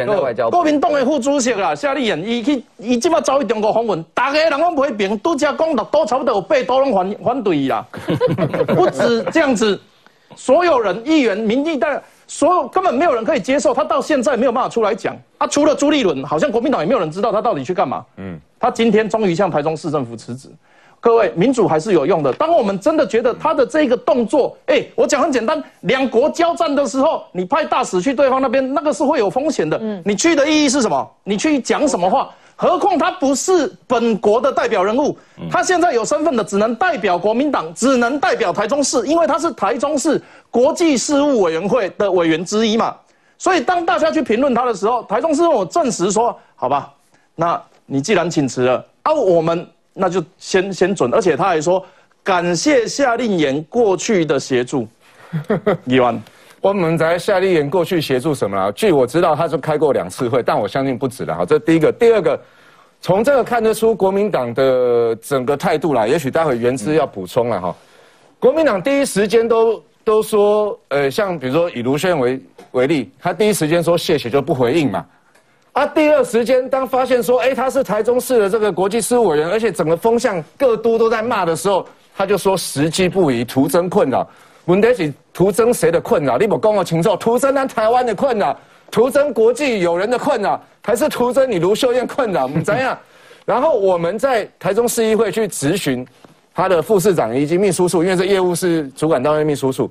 [0.50, 7.84] 国民党的副主席啦，夏立言，伊去，伊即马走去中国访问，大家人拢批评，都只讲六都差不多有八都拢反反对伊啦。
[8.74, 9.80] 不止这样子，
[10.36, 15.16] 所有人、议员、民意代，所有根本没有人可以接受，他到现在没有办法出来讲。
[15.38, 18.04] 啊，除了朱立伦，好像国民党也没有人知道他到底去干嘛。
[18.18, 20.48] 嗯，他今天终于向台中市政府辞职。
[21.00, 22.32] 各位，民主还是有用的。
[22.32, 29.78] 当我们真的觉得他的这个动作，哎，我讲很简单，两国交战的时候，你派大使去对方那边，那个是会有风险的。
[29.80, 31.08] 嗯，你去的意义是什么？
[31.22, 32.28] 你去讲什么话？
[32.56, 35.16] 何况他不是本国的代表人物，
[35.48, 42.96] 他现在有身份的，只能代表国民党，只能代表台中市，因为他是台中市国际事务委员会的委员之一嘛。
[43.38, 46.92] 所以当大家去评论他的时候，台中市我证实说，好吧，
[47.36, 49.64] 那你既然请辞了，啊，我们。
[49.98, 51.84] 那就先先准，而且他还说
[52.22, 54.86] 感谢夏令营过去的协助。
[55.84, 56.22] 李万，
[56.60, 58.72] 我们在夏令营过去协助什么了？
[58.72, 61.34] 据我知道，他是开过两次会，但我相信不止了。
[61.34, 62.40] 哈，这第一个，第二个，
[63.00, 66.06] 从这个看得出国民党的整个态度啦。
[66.06, 67.76] 也许待会原之要补充了哈。
[68.38, 75.04] 国民党第一时间都都说，呃，像比如说以卢轩为为例，他第一时间说谢谢就不回应嘛。
[75.78, 81.86] 啊，第二时间当发现说，哎，他是台中市的这个国际事务委员，而且整个风向各都都在骂的时候，
[82.16, 84.28] 他就说时机不宜，徒增困扰。
[84.64, 86.36] 问题是徒增谁的困扰？
[86.36, 88.58] 你不跟我清楚，徒增咱台湾的困扰，
[88.90, 92.48] 徒增国际友人的困扰，还是徒增你卢秀燕困扰？
[92.64, 92.98] 怎样？
[93.46, 96.04] 然后我们在台中市议会去质询
[96.52, 99.88] 他的副市长以及秘书处，因为这业务是主管单位秘书处，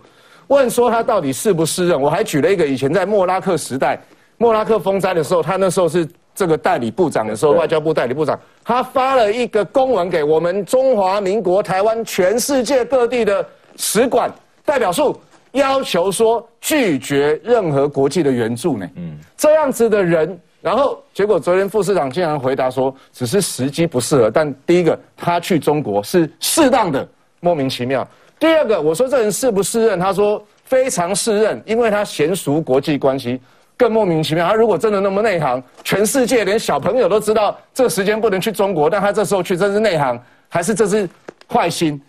[0.47, 2.01] 问说他到底是不是任？
[2.01, 3.97] 我还举了一个以前在莫拉克时代。
[4.37, 13.43] 莫拉克风灾的时候，他那时候是这个代理部长的时候，外交部代理部长，他发了一个公文给我们中华民国台湾全世界各地的
[13.75, 14.31] 使馆
[14.63, 15.19] 代表处，
[15.53, 18.87] 要求说拒绝任何国际的援助呢。
[18.95, 24.29] 嗯，这样子的人，然后结果昨天副市长竟然回答说，只是时机不适合。
[24.29, 27.07] 但第一个，他去中国是适当的，
[27.39, 28.07] 莫名其妙。
[28.37, 33.41] 第二个，我说这人适不适任，他说非常适任，因为他娴熟国际关系。
[33.77, 41.07] 更莫名其妙，他如果真的那么内行，全世界连小朋友都知道这个时间不能去中国，但他这时候去，这是内行还是这是
[41.47, 42.01] 坏心？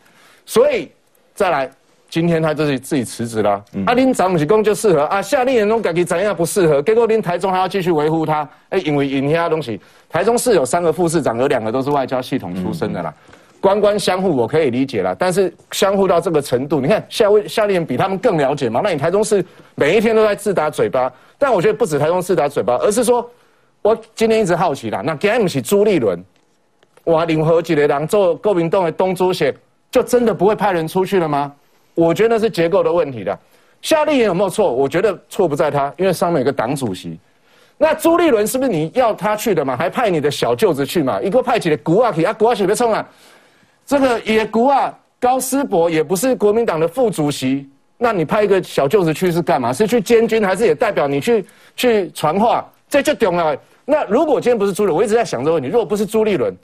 [0.47, 0.91] 所以
[1.35, 1.71] 再来，
[2.09, 3.63] 今天他就是自己辞职了。
[3.87, 6.81] 阿林长母公就适合啊，夏令营中感觉怎样不适合？
[6.81, 9.79] 结果林台中还要继续维护他，哎，因为引其他东西，
[10.09, 13.15] 台中市有三个副市长，有两个都是外交系统出身的啦。
[13.61, 18.81] 官官相护，我可以理解了，但是相互到这个程度，你看夏威夏令营比他们更了解嘛？
[18.83, 19.45] 那你台中市
[19.75, 23.29] 每一天都在自打嘴巴，但我觉得不止台中自打嘴巴，而是说，
[23.83, 26.23] 我今天一直好奇啦，那今天不是朱立伦，
[27.05, 29.53] 哇，联合几个人做国民党的东主席，
[29.91, 31.53] 就真的不会派人出去了吗？
[31.95, 33.37] 我觉得那是结构的问题的。
[33.83, 34.73] 夏令营有没有错？
[34.73, 37.19] 我觉得错不在他，因为上面有个党主席。
[37.77, 39.77] 那朱立伦是不是你要他去的嘛？
[39.77, 41.21] 还派你的小舅子去嘛？
[41.23, 43.09] 一个派起来古阿奇啊，古阿奇别冲啊！
[43.89, 49.73] 这个野姑啊，高思博也不是国民党的副主席，那你派一个小舅子去是干嘛？
[49.73, 51.43] 是去监军，还是也代表你去
[51.75, 52.71] 去传话？
[52.87, 53.57] 这就重要。
[53.87, 56.55] 那如果今天不是朱立，我一直在想这个问题：如果不是朱立伦，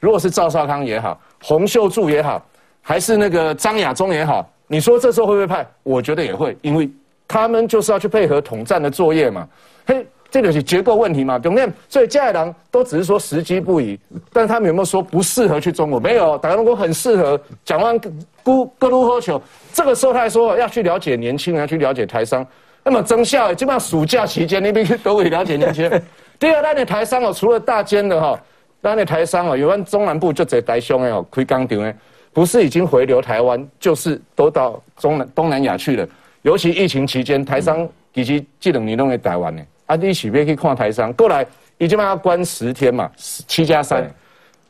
[0.00, 2.44] 如果是赵少康也好，洪秀柱也好，
[2.80, 5.64] 还是那个张亚中也好，你说这时候会不会派？
[5.84, 6.90] 我觉得也会，因为
[7.28, 9.48] 他们就是要去配合统战的作业嘛。
[9.86, 10.04] 嘿。
[10.32, 11.38] 这个是结构问题嘛？
[11.38, 11.68] 懂没？
[11.90, 14.00] 所以加海郎都只是说时机不宜，
[14.32, 16.00] 但他们有没有说不适合去中国？
[16.00, 17.38] 没有，打中国很适合。
[17.66, 19.40] 讲完咕咕噜喝酒，
[19.74, 22.44] 这个时候他还说要去了解年轻人，要去了解台商。
[22.82, 26.02] 那么增效，基本上暑假期间那边都会了解年轻人。
[26.40, 28.40] 第二，那你台商哦，除了大间的哈，
[28.80, 31.94] 那你台商哦，有关中南部就在台商的哦，开钢厂的，
[32.32, 36.08] 不是已经回流台湾，就是都到中南东南亚去了。
[36.40, 39.62] 尤其疫情期间，台商以及这两年都在台湾呢。
[39.92, 44.10] 啊，你起别可以看台商过来，已经把他关十天嘛，七加三。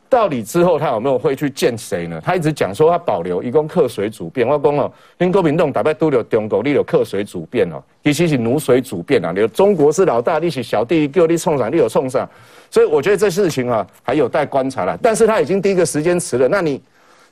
[0.08, 2.20] 到底之后他有没有会去见谁呢？
[2.22, 4.46] 他一直讲说他保留，一共克水主变。
[4.46, 9.32] 我讲哦，因国民党大概都有中国，你有克水主变哦，其实是奴水主变啊。
[9.34, 12.28] 你中国是老大，你是小弟，叫你冲上，你有冲上。
[12.68, 14.98] 所以我觉得这事情啊，还有待观察了。
[15.00, 16.82] 但是他已经第一个时间迟了，那你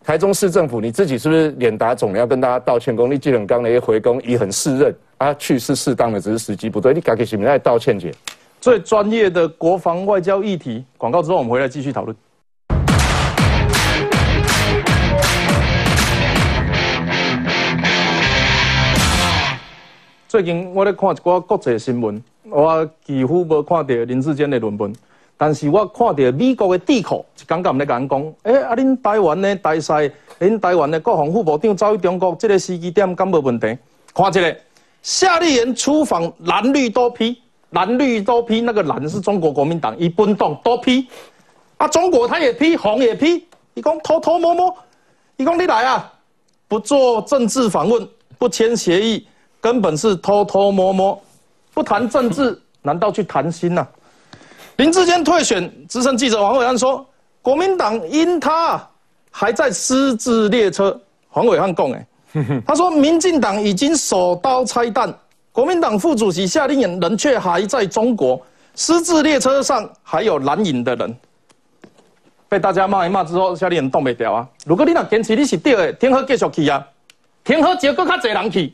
[0.02, 2.96] 台中市政府你自己是不是脸打肿了要跟大家道歉？
[2.96, 4.94] 功力技能刚的一回宫已很适任。
[5.18, 6.94] 啊去是适当的，只是时机不对。
[6.94, 8.10] 你赶紧起名来道歉去。
[8.62, 12.16] 最专业的国防外交议题，广告之后我们回来继续讨论。
[20.26, 24.94] 最近我咧看一寡国际新闻，我几乎无看到林志坚的论文，
[25.42, 33.78] 但是我看到美国的智库刚刚咧讲讲，诶，啊，恁台湾的大赛，恁台湾的国防副部长走去中国，这个时机点敢无问题？
[34.12, 34.54] 看这个。
[35.00, 41.08] 夏立言出访蓝绿都批，蓝绿都批，那个蓝是中国国民党一奔动都批，
[41.78, 44.76] 啊，中国他也批，红也批，一共偷偷摸摸，
[45.38, 46.12] 一共你来啊，
[46.68, 49.26] 不做政治访问，不签协议，
[49.58, 51.18] 根本是偷偷摸摸，
[51.72, 53.88] 不谈政治，难道去谈心呐？
[54.80, 57.06] 林志坚退选，资深记者黄伟汉说，
[57.42, 58.82] 国民党因他
[59.30, 62.06] 还在私自列车，黄伟汉讲诶。
[62.66, 65.14] 他说：“民进党已经手刀拆弹，
[65.52, 68.40] 国民党副主席夏令营人却还在中国。
[68.74, 71.14] 私自列车上还有蓝营的人，
[72.48, 74.48] 被大家骂一骂之后，夏令营动不掉啊！
[74.64, 76.82] 如果你若坚持你是对的，天河继续去啊，
[77.44, 78.72] 天河结果较侪人去，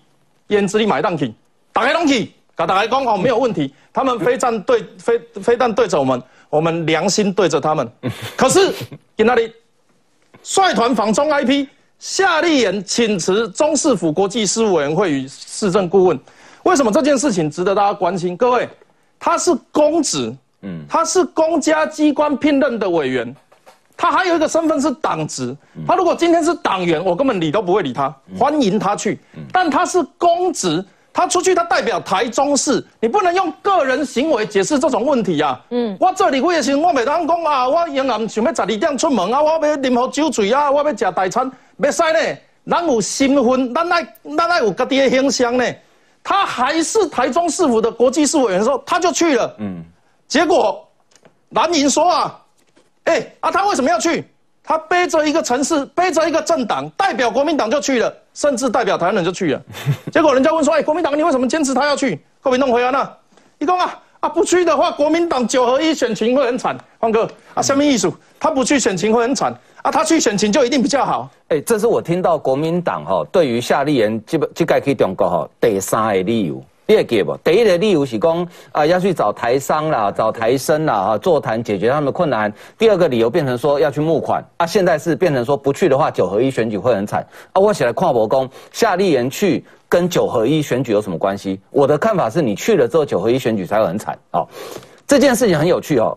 [0.51, 1.35] 胭脂你买单去，
[1.73, 3.73] 大家拢去，跟大家讲哦，没有问题。
[3.93, 7.87] 他们飞弹对飞飞弹对着我们，我们良心对着他们。
[8.35, 8.73] 可是，
[9.15, 9.53] 在那里
[10.43, 11.67] 率团访中 IP，
[11.99, 16.19] 夏立言请辞中市府国际事务委员会与市政顾问。
[16.63, 18.35] 为什么这件事情值得大家关心？
[18.37, 18.69] 各位，
[19.19, 23.37] 他是公职，嗯，他是公家机关聘任的委员，
[23.97, 25.55] 他还有一个身份是党职。
[25.87, 29.21] 他如果今天是党员，我根本理都不会理他，欢迎他去。
[29.53, 30.85] 但他是公职，
[31.17, 35.59] 他出去他代表台中市，你不能用个人行为解释这种问题啊。
[35.71, 41.51] 嗯，我做立委的时候，我袂当讲啊，我永暗想要十二点出门啊，我要啉喝酒醉啊，我要食大餐，
[41.81, 42.39] 袂使呢。
[42.69, 45.65] 咱有身份，咱爱咱爱有家己的形象呢。
[46.23, 49.55] 他还是台中市府的国际事务委员，说他就去了。
[49.59, 49.83] 嗯，
[50.29, 50.87] 结果
[51.51, 52.39] 蓝营说啊，
[53.05, 54.23] 哎啊，他为什么要去？
[54.63, 59.63] 他背着一个城市，背着一个政党，代表国民党就去了，甚至代表台湾人就去了。
[60.13, 62.21] 结果人家问说，哎，国民党你为什么坚持他要去？
[62.43, 63.11] 国民党回来呢，
[63.59, 66.77] 一共啊啊不去的话，国民党九合一选情会很惨。
[67.01, 69.51] 方哥啊，下面艺术，他不去选情会很惨。
[69.83, 71.31] 啊，他去选情就一定比较好。
[71.49, 77.37] 哎，这是我听到国民党哈对于夏立言这这届去中国哈第三个理由，你会记不？
[77.39, 82.53] 第一个理由是讲啊要去找台商啦，找台生啦啊座谈解决他们的困难。
[82.79, 87.61] 第二个理由变成说要去募款啊，现在是变成说不去的话九合一选举会很惨啊。
[87.61, 91.61] 我起来跨博公夏立言去跟九合一选举有什么关系？
[91.71, 94.47] 我的看法是你去了之后九合一选举才会很惨哦。
[95.09, 96.17] 这件事情很有趣哦。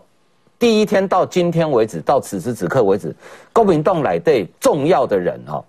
[0.59, 3.15] 第一天到今天为止，到此时此刻为止，
[3.51, 5.63] 公民党来对重要的人哈，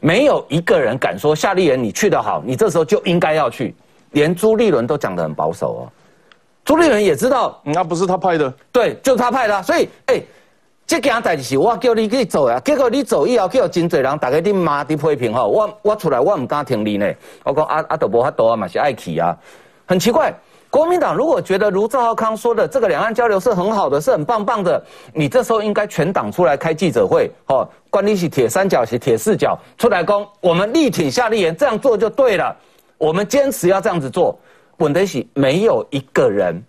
[0.00, 3.74] 没有一个人敢说夏立言你去得好，你这时候就应该要去。
[4.16, 5.82] 连朱立伦都讲得很保守哦，
[6.64, 7.60] 朱立伦也知道。
[7.62, 9.62] 那不是他派的，对，就是他派的。
[9.62, 10.22] 所以，哎，
[10.86, 17.06] 这件代志是我叫你去做啊，结果你走以后，叫真侪人大家你骂你批评哈，我我出来我唔敢听你呢，
[17.44, 19.36] 我讲啊啊都无法度啊嘛是爱去啊，
[19.84, 20.32] 很奇怪。
[20.70, 32.56] 国民党如果觉得如赵浩康说的这个两岸交流是很好的，是很棒棒的，你这时候应该全党出来开记者会，哦，关你是铁三角是铁四角，出来攻，我们力挺夏立言，这样做就对了，
[32.98, 34.38] 我们坚持要这样子做。
[34.78, 36.62] 稳得起，没有一个人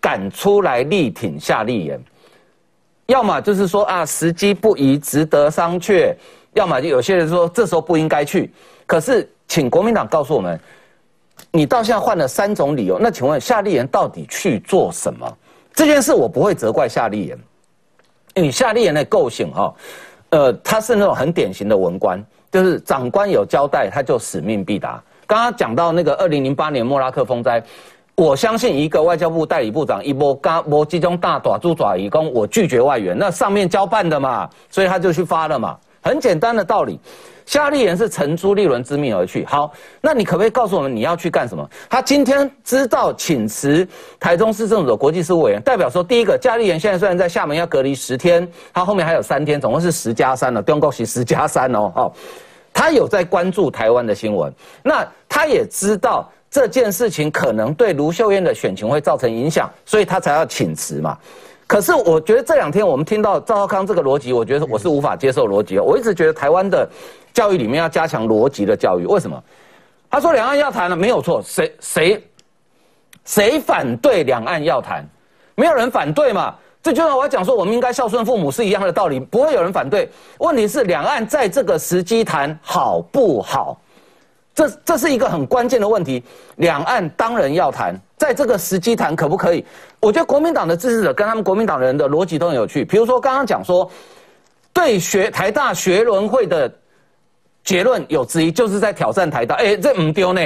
[0.00, 1.98] 敢出来力挺夏立言，
[3.06, 6.14] 要么就是说啊时机不宜，值得商榷，
[6.52, 8.52] 要么就有些人说这时候不应该去。
[8.84, 10.60] 可是，请国民党告诉我们。
[11.50, 15.38] 你到现在换了三种理由，那请问夏立言到底去做什么？
[15.72, 17.38] 这件事我不会责怪夏立言，
[18.34, 19.74] 你夏立言的构性哈，
[20.30, 25.02] 呃，他是那种很典型的文官，就是长官有交代他就使命必达。
[25.26, 27.62] 刚刚讲到那个二零零八年莫拉克风灾，
[28.14, 36.98] 我相信一个外交部代理部长一波刚波集中大爪猪爪义工，我拒绝外援，那上面交办的嘛，所以他就去发了嘛，很简单的道理。
[37.46, 39.44] 夏立言是乘朱立伦之命而去。
[39.44, 41.68] 好，那你可不可以告诉我们你要去干什么？
[41.90, 43.86] 他今天知道请辞
[44.18, 51.92] 台中市政府的国际事务委员，代表说，第一个，夏立言现在虽然在厦门要隔离十天，他后面还有三天，总共是十加三了，中国是十加三哦。
[51.96, 52.12] 哦，
[52.74, 61.16] 他有在关注台湾的新闻，那他也知道这件事情可能对卢秀燕的选情会造成影响，所以他才要请辞嘛。
[61.66, 65.78] 可是我觉得这两天我们听到赵浩康这个逻辑，我觉得我是无法接受逻辑。
[65.78, 66.86] 我一直觉得台湾的。
[67.34, 69.42] 教育里面要加强逻辑的教育，为什么？
[70.08, 71.42] 他说两岸要谈了，没有错。
[71.44, 72.24] 谁谁
[73.24, 75.04] 谁反对两岸要谈？
[75.56, 76.54] 没有人反对嘛？
[76.84, 80.06] 这就像我讲说，我们应该孝顺父母是一样的道理，不会有人反对。
[80.36, 83.80] 问题是两岸在这个时机谈好不好？
[84.54, 86.22] 这这是一个很关键的问题。
[86.56, 89.64] 两岸当然要谈，在这个时机谈可不可以？
[89.98, 92.84] 我觉得国民党的支持者跟他们国民党人的逻辑都很有趣。
[92.84, 93.90] 比如说刚刚讲说，
[94.74, 96.70] 对学台大学轮会的。
[97.64, 99.54] 结论有质疑，就是在挑战台大。
[99.54, 100.40] 哎，这唔丢呢。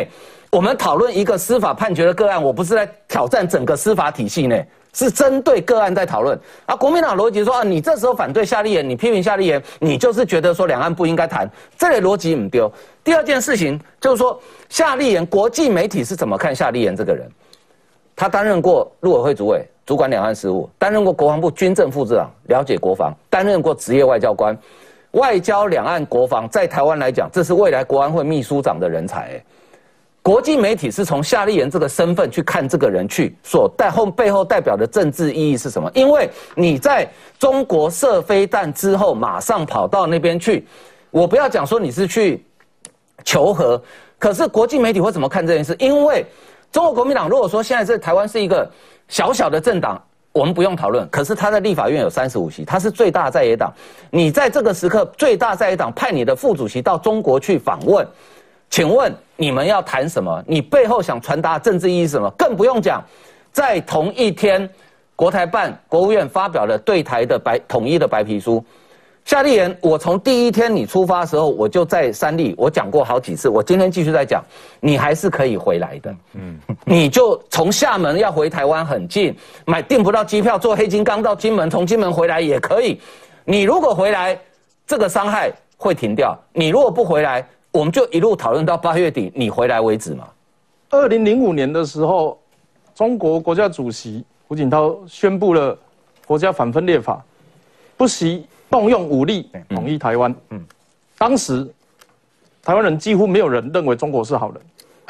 [0.52, 4.56] 我们讨论一个司法判决的个案，我不是在挑战整个司法体系呢，
[4.98, 6.36] 是针对个案在讨论。
[6.66, 12.70] 啊，国民党逻辑说啊，你这时候反对夏立言，你批评夏立言，你就是觉得说两岸不应该谈，这类逻辑唔丢。
[13.04, 17.30] 第二件事情就是说，夏立言国际媒体是怎么看夏立言这个人？
[18.16, 24.58] 他担任过陆委会主委，主管两岸事务，担任过国防部军政副部长，了解国防，担任过职业外交官。
[25.12, 29.40] 外交、两岸、国防，在台湾来讲，这是未来国安会秘书长的人才。
[30.28, 35.90] 国际媒体是从夏立言这个身份去看这个人，去所带后背后代表的政治意义是什么？
[35.94, 40.66] 因为你在中国射飞弹之后，马上跑到那边去，
[41.10, 42.44] 我不要讲说你是去
[43.24, 43.82] 求和，
[44.18, 45.74] 可是国际媒体会怎么看这件事？
[45.78, 46.26] 因为
[46.70, 48.70] 中国国民党如果说现在在台湾是一个
[49.08, 49.98] 小小的政党。
[50.30, 53.72] 我们不用讨论，可是他在立法院有三十五席，他是最大在野党。
[54.10, 58.06] 你在这个时刻最大在野党派你的副主席到中国去访问，
[58.70, 60.42] 请问你们要谈什么？
[60.46, 62.30] 你背后想传达政治意义是什么？
[62.38, 63.02] 更不用讲，
[63.52, 64.68] 在同一天，
[65.16, 68.62] 国台办、国务院发表了对台的白统一的白皮书，
[69.24, 74.44] 夏立言，我从第一天你出发的时候，我就在三立，我讲过好几次，我今天继续在讲，
[74.80, 76.14] 你还是可以回来的。
[76.34, 83.00] 嗯，你就从厦门要回台湾很近，买订不到机票，坐黑金刚到金门，从金门回来也可以。
[83.44, 84.38] 你如果回来，
[84.86, 90.28] 这个伤害会停掉；你如果不回来，我们就一路讨论到八月底你回来为止嘛。
[90.90, 92.38] 二零零五年的时候，
[92.94, 95.76] 中国国家主席胡锦涛宣布了
[96.26, 97.24] 国家反分裂法，
[97.96, 98.46] 不惜。
[98.70, 100.34] 动用武力统一台湾。
[100.50, 100.62] 嗯，
[101.16, 101.66] 当时
[102.62, 104.60] 台湾人几乎没有人认为中国是好人，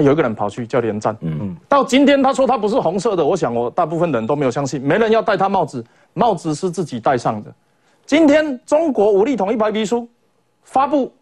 [0.07, 1.13] 有一个人跑去叫连战。
[1.23, 5.85] 嗯嗯，到今天他说他不是红色的，我想我大部分人都没有相信，没人要戴他帽子，
[6.15, 7.53] 帽子是自己戴上的。
[8.07, 10.09] 今天中国武力统一白皮书
[10.63, 11.13] 发布，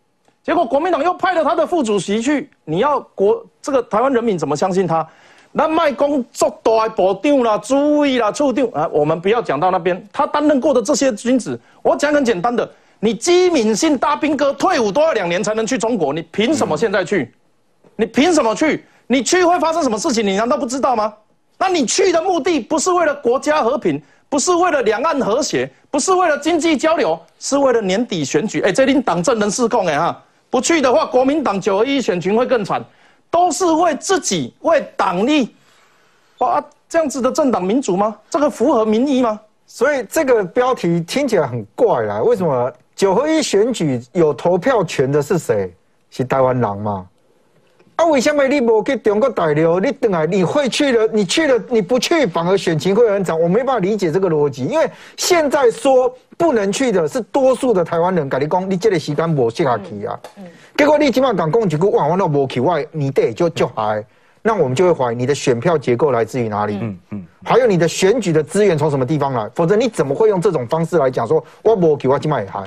[0.47, 5.05] 结果国民党又派了他的副主席去，你要国这个台湾人民怎么相信他？
[5.51, 10.01] 那卖工作大部长啦、注意啦、处长啊，我们不要讲到那边。
[10.13, 12.71] 他担任过的这些君子，我讲很简单的：
[13.01, 17.35] 你机敏性大兵哥退伍都要两年才能去中国，你凭什么现在去？
[17.97, 18.85] 你凭什么去？
[19.09, 20.25] 你去会发生什么事情？
[20.25, 21.13] 你难道不知道吗？
[21.59, 28.61] 那你去的目的不是为了国家和平，不是为了两岸和谐，不是为了经济交流，是为了年底选举。
[28.61, 32.85] 哎，这令党政人失控哎哈，不去的话，国民党九合一选群会更惨。
[33.29, 35.55] 都是为自己、为党利，
[36.39, 38.17] 哇，这样子的政党民主吗？
[38.31, 39.39] 这个符合民意吗？
[39.67, 42.23] 所以这个标题听起来很怪啦。
[42.23, 45.75] 为什么九合一选举有投票权的是谁？
[46.09, 47.07] 是台湾狼吗？
[47.97, 49.81] 啊，为什么你不去中国大陆？
[49.81, 53.39] 你等下你会去了，你去了你不去，反而选情会很惨。
[53.39, 54.87] 我没办法理解这个逻辑，因为
[55.17, 60.19] 现在说不能去的是多数的台湾人，跟你讲，你这个时间无适合去啊。
[60.77, 64.05] 结果你今晚敢讲一句，哇，我那无去，我你得就就还，
[64.43, 66.79] 那我们就会怀疑你的选票结构来自于哪里？
[66.83, 69.49] 嗯嗯，还有你的选举的资源从什么地方来？
[69.55, 72.63] 否则你怎么会用这种方式来讲说，我无去，我今晚也还？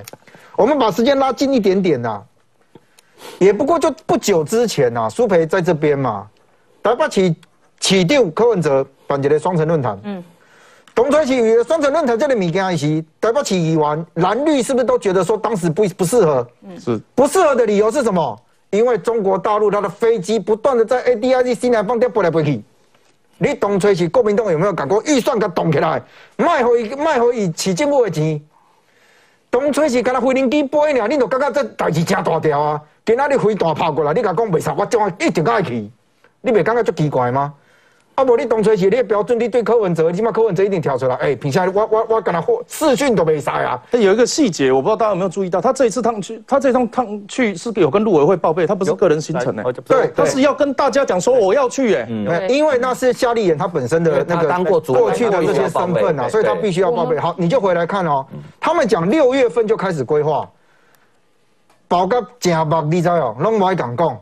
[0.56, 2.20] 我们把时间拉近一点点呐。
[3.38, 6.28] 也不过就不久之前呐，苏培在这边嘛，
[6.82, 7.36] 台北起
[7.80, 10.00] 起定柯文哲办一个双城论坛。
[10.04, 10.24] 嗯，
[10.96, 16.48] 东吹起的双城论坛这个物件是台北起议员蓝绿是不是都觉得说当时不不适合？
[16.64, 18.40] 嗯，是不适合的理由是什么？
[18.72, 22.62] 因为中国大陆它的飞机不断的在 A D I Z 西南方掉飞来飞去，
[23.38, 26.02] 你东吹起国民党有没有搞过预算给动起来，
[26.38, 28.40] 卖回卖回以起政府的钱？
[29.50, 32.82] 东吹起跟他飞行机飞呢，你都感觉这代志真大条啊！
[33.06, 35.90] 今仔日飞弹跑过来，你甲讲袂使，我怎一定爱去？
[36.42, 37.54] 你袂感觉足奇怪吗？
[38.16, 41.16] 啊，无你当初是你的标准，你对柯文哲，起码柯文哲一定跳出来。
[41.16, 43.82] 哎，平下我我我跟他视讯都没晒啊。
[43.94, 49.64] 有一个细节，我不知道大家有没有注意到，他这一次趟去，他这趟趟去是有跟陆委会报备，他不是个人行程呢。
[49.86, 57.18] 对，他是要跟大家讲说我要去哎，因为那是夏立言他本身的那个当过过去的这些身份啊，所以他必须要报备。
[57.18, 58.26] 好，你就回来看哦，
[58.60, 60.50] 他们讲六月份就开始规划。
[61.90, 64.18] 包个正目，你知哦，拢爱讲讲。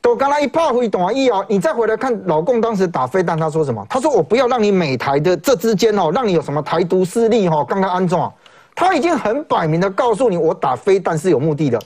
[0.00, 3.86] 都刚才一炮飞弹以后，你再回来看老共当时打飞弹，他说什么？
[3.88, 7.64] 他说我不要让你美台的这之间哦，让你有什么台独势力哦。
[7.68, 8.32] 刚刚安装，
[8.74, 11.80] 他已经很摆明的告诉你，我打飞弹是有目的的。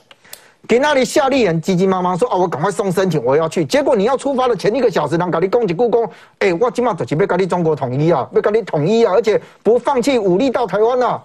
[0.67, 3.65] 给那里夏立言急急忙忙说啊，我赶快送申请，我要去。
[3.65, 6.09] 结果你要出发的前一个小时，人搞你攻击故宫，
[6.41, 11.23] 哎，我今晚就准备跟你中国统一啊，要跟你统一啊，而且不放弃武力到台湾啊。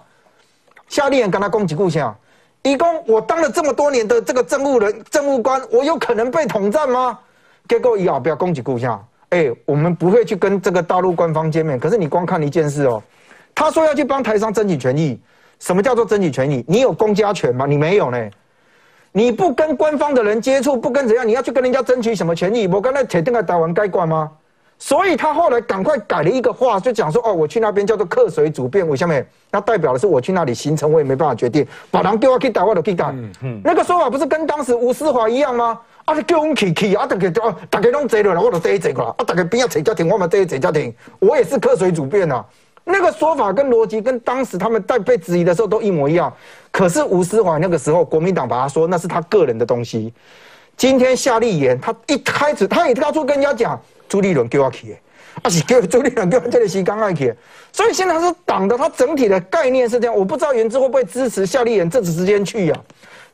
[0.88, 2.14] 夏立言跟他攻击故乡。
[2.64, 7.18] 义工，我当了这么多年的这个政务人、政务官，我有可能被统战吗？
[7.68, 9.02] 结果以后不要攻击故乡。
[9.28, 11.78] 哎，我们不会去跟这个大陆官方见面。
[11.78, 13.02] 可是你光看一件事哦，
[13.54, 15.20] 他说要去帮台商争取权益。
[15.60, 16.64] 什么叫做争取权益？
[16.66, 17.66] 你有公家权吗？
[17.66, 18.30] 你没有呢。
[19.12, 21.26] 你不跟官方的人接触，不跟怎样？
[21.26, 22.66] 你要去跟人家争取什么权益？
[22.66, 24.32] 我刚才铁定在台湾该管吗？
[24.86, 28.86] 所以他后来赶快改了一个话，就讲说哦，我去那边叫做客随主便。
[28.86, 31.66] 我下面那代表的是我去那里行程，我也没办法决定。
[31.90, 33.08] 把人丢我去打，我都去打。
[33.08, 35.80] 嗯嗯，那个说法不是跟当时吴思华一样吗？
[36.04, 39.14] 啊，叫我们去去，啊，大家哦，大家拢坐了，我就坐一坐啦。
[39.16, 40.94] 啊，大家边要坐家庭，我们坐一坐家庭。
[41.18, 42.44] 我也是客随主便啊。
[42.84, 46.30] 那个说法跟逻辑跟当时他们在被质疑的时候都一模一样。
[46.70, 50.12] 可是吴思华那个时候，国民党把他说那是他个人的东西。
[50.76, 53.80] 今天夏立言他一开始他也到处跟人家讲。
[54.08, 54.96] 朱立伦叫我去的，
[55.42, 57.34] 啊是叫朱立伦叫这里是刚爱去，
[57.72, 60.14] 所以现在是党的，它整体的概念是这样。
[60.14, 62.76] 我不知道原之会不会支持夏立言这次时间去呀？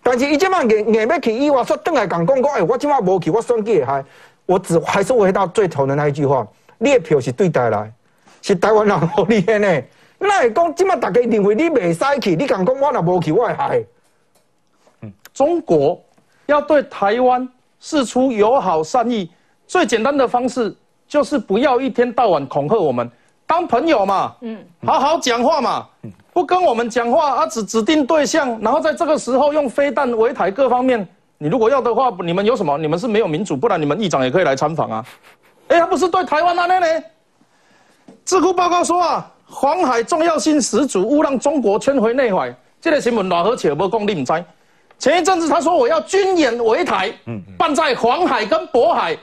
[0.02, 4.02] 但是一今晚给硬要去，伊话说邓来讲讲讲，哎，我今晚无去，我算计还，
[4.46, 6.46] 我只还是回到最头的那一句话：
[6.78, 7.92] 列票是对台来，
[8.40, 9.82] 是台湾人好厉害呢。
[10.18, 13.84] 那会讲今晚大家认为你未使去，你敢讲我若无去，我会害。
[15.02, 16.02] 嗯，中国
[16.46, 17.46] 要对台湾
[17.78, 19.30] 示出友好善意。
[19.70, 20.74] 最简单的方式
[21.06, 23.08] 就是不要一天到晚恐吓我们，
[23.46, 25.86] 当朋友嘛，嗯，好好讲话嘛，
[26.32, 31.06] 不不跟我们讲话，啊，只指定对象，然后在这个时候用飞弹围台各方面，
[31.38, 32.76] 你如果要的话，你们有什么？
[32.78, 35.06] 你们是没有民主，不然你们议长也可以来参访啊。
[35.68, 36.86] 哎，他不是对台湾那呢？
[38.24, 42.52] 智库报告说啊，黄海重要性十足，勿让中国圈回内海。
[42.80, 44.44] 这个新闻哪和且不共你唔知？
[44.98, 49.16] 前一阵子他说我要军演围台，嗯，办在黄海跟渤海，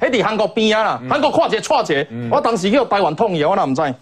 [0.00, 3.82] 喺伫韩国边啊啦，韩国跨界跨界，我当时叫台湾统一，我哪唔知？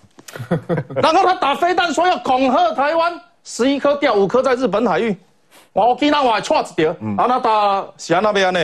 [1.03, 5.16] 然后他打飞弹说要恐吓台湾，十一颗掉五颗在日本海域，
[5.72, 8.61] 我见到我还错一条，啊那打是安那边呢？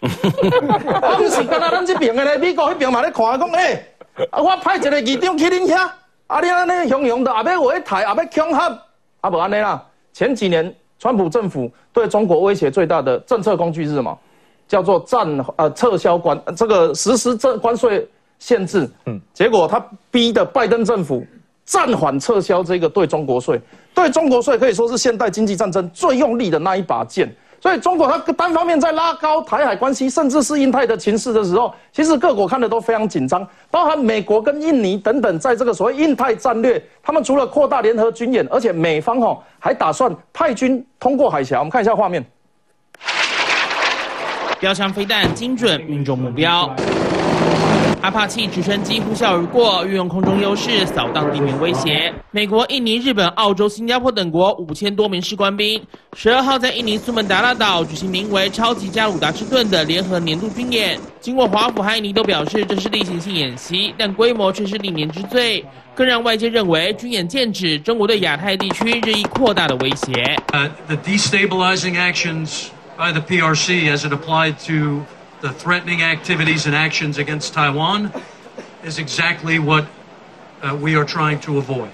[0.00, 3.82] 啊不是，刚才咱这边的咧，美国那边嘛咧看讲，哎，
[4.32, 5.88] 我派一个议长去恁遐，
[6.26, 8.78] 啊你安尼雄雄的，也要围台，也要恐吓，
[9.22, 9.82] 啊无安尼啦。
[10.12, 14.16] 前几年川普政府对中国威胁最大的政策工具是什么？
[14.68, 18.06] 叫做暂呃撤销关这个实施这关税。
[18.40, 21.26] 限制，嗯，结果他逼的拜登政府
[21.64, 23.60] 暂缓撤销这个对中国税，
[23.92, 27.28] 对中国税可以说是现代经济战争最用力的那一把剑。
[27.60, 41.58] 所以中国它单方面在拉高台海关系，甚至是印太的情势的时候，其实各国看的都非常紧张，包含美国跟印尼等等，在这个所谓印太战略，他们除了扩大联合军演，而且美方吼还打算派军通过海峡。
[41.58, 42.24] 我们看一下画面，
[44.60, 46.74] 标枪飞弹精准命中目标。
[48.00, 52.12] 阿帕奇直升机呼啸而过，运用空中优势扫荡地面威胁。
[52.30, 55.82] 美国、印尼、日本、澳洲、新加坡等国五千多名士官兵，
[56.16, 60.98] 十二号在印尼苏门答腊岛举行名为“超级加鲁达之盾”的联合年度军演。
[61.20, 70.36] 经过华府和印尼都表示这是例行性演习，但规模却是历年之最，更让外界认为军演剑指中国对亚太地区日益扩大的威胁。
[70.86, 72.66] The destabilizing actions
[72.98, 75.06] by the PRC as it applied to
[75.40, 78.12] the threatening activities and actions against Taiwan
[78.82, 79.86] is exactly what
[80.62, 81.92] uh, we are trying to avoid.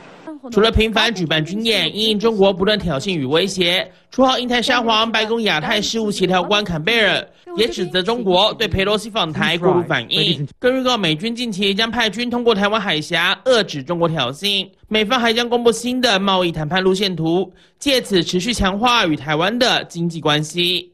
[0.51, 7.27] 除了频繁举办军演，因应中国不断挑衅与威胁，绰号“印太沙皇”白宫亚太事务协调官坎贝尔
[7.57, 14.69] 也指责中国对佩洛西访台过度反应，更预告美军近期将派军通过台湾海峡，遏制中国挑衅。
[14.89, 20.91] 美方还将公布新的贸易谈判路线图，借此持续强化与台湾的经济关系。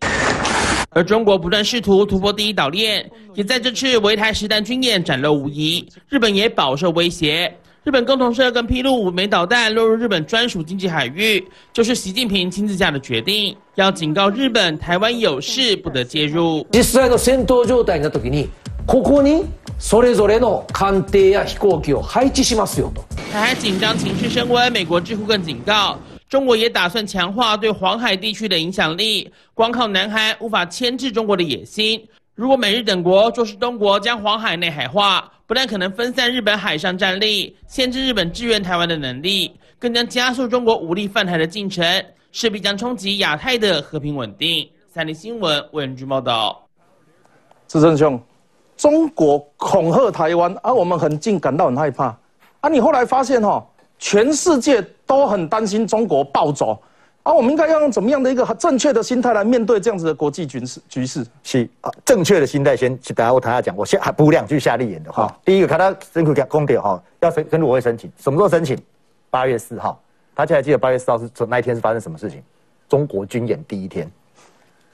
[0.90, 5.86] 而中国不断试图突破第一岛链，也在这次围台实弹军演展露无遗。
[6.08, 7.52] 日本也饱受威胁。
[7.83, 16.65] 日本共同社更披露，五枚导弹落入日本专属经济海域，就是习近平亲自下的决定，要警告日本、台湾有事不得介入。
[16.71, 18.49] 実際の戦闘状態になった時に、
[18.87, 19.45] ここに
[19.77, 23.03] それぞれの艦艇や飛行機を配置しますよと。
[23.31, 25.97] 台海紧张情势升温，美国智库更警告。
[26.27, 32.01] 中国也打算强化对黄海地区的影响力，光靠南韩无法牵制中国的野心。
[32.40, 41.84] 如果美日等国坐视中国将黄海内海化，不但可能分散日本海上战力，限制日本支援台湾的能力，更将加速中国武力犯台的进程，
[42.32, 44.66] 势必将冲击亚太的和平稳定。
[44.88, 46.66] 三立新闻魏仁君报道。
[47.68, 48.18] 志正兄，
[48.74, 52.06] 中国恐吓台湾，而我们很近感到很害怕。
[52.62, 53.62] 啊，你后来发现哈？
[53.98, 56.80] 全世界都很担心中国暴走，
[57.30, 60.80] 而我们应该要用怎么样的一个正确的心态来面对这样子的国际局势？
[60.88, 65.32] 局势是啊，正确的心态先，大家我谈下讲，我先还补两句夏立言的话。
[65.44, 68.76] 第一个，看他辛苦讲公点哈，要申跟陆委会申请，什么时候申请？
[69.30, 70.02] 八月四号，
[70.34, 72.42] 大家还记得八月四号是从那一天是发生什么事情？
[72.88, 74.10] 中国军演第一天，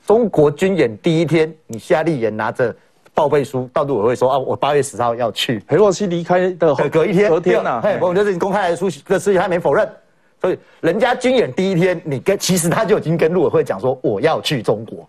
[0.06, 2.74] 中国军演第一天，你夏立言拿着。
[3.14, 5.58] 报备书到陆委会说啊，我八月十号要去。
[5.60, 9.90] 裴洛西离开的隔一天，隔天呐，嘿，我们就是你公开的书的事情，他没否认。
[10.46, 15.04] 所以人家军演第一天，你跟其实他就已经跟陆委会讲说我要去中国。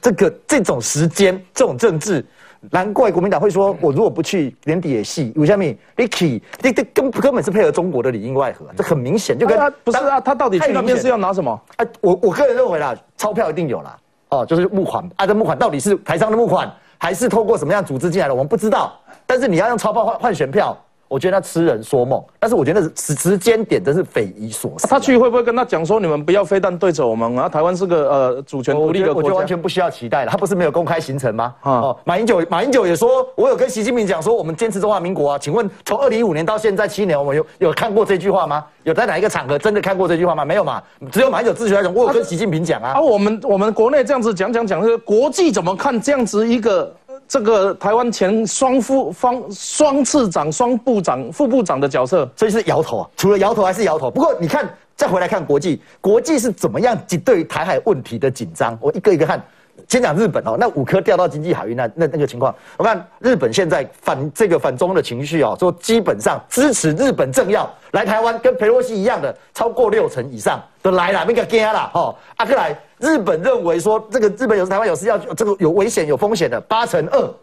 [0.00, 2.24] 这个这种时间，这种政治，
[2.70, 5.32] 难怪国民党会说，我如果不去年底也戏。
[5.34, 11.60] 吴下面你去，你这根根本是配合中国的里应外合，这很明显就跟他不是啊，他到底去那边是要拿什么？
[11.78, 13.96] 啊，我我个人认为啦，钞票一定有啦，
[14.28, 16.72] 哦，就是募款，啊，这募款到底是台商的募款？
[16.96, 18.96] 还是透过什么样组织进来的，我们不知道。
[19.26, 20.78] 但是你要用钞票换换选票。
[21.08, 24.88] 我觉得他痴人说梦，但是我觉得时时间点真是匪夷所思。
[24.88, 27.48] 他去会不会跟他讲说，你们不要飞弹对着我们啊？
[27.48, 30.30] 台湾是个呃主权独立的国家，完全不需要期待了。
[30.30, 31.54] 他不是没有公开行程吗？
[31.62, 35.38] 哦，马英九，马英九也说，我有跟习近平讲说，我们坚持中华民国啊。
[35.38, 38.64] 请问从二零一五年到现在七年，我们有有看过这句话吗？
[38.82, 40.44] 有在哪一个场合真的看过这句话吗？
[40.44, 40.82] 没有嘛？
[41.12, 42.94] 只有马英九自己来讲，我有跟习近平讲啊。
[42.94, 46.92] 啊，我们我们国内这样子讲讲讲，这个国际怎么看这样子一个？
[47.34, 53.10] 这个台湾前双副方双次长、双部长、副部长的角色，所以是摇头啊。
[53.16, 54.08] 除了摇头还是摇头。
[54.08, 58.78] 不过你看，再回来看国际，国际是怎么样对台海问题的紧张？
[58.80, 59.44] 我一个一个看。
[59.88, 77.34] 先讲日本哦，那五颗掉到经济海域那那那个情况，我看日本现在反这个反中的情绪哦，说基本上支持日本政要来台湾，跟佩洛西一样的，超过六成以上都来了，那个惊啦哦，阿克莱，日本认为说这个日本有台湾有事要这个有危险有风险的八成二，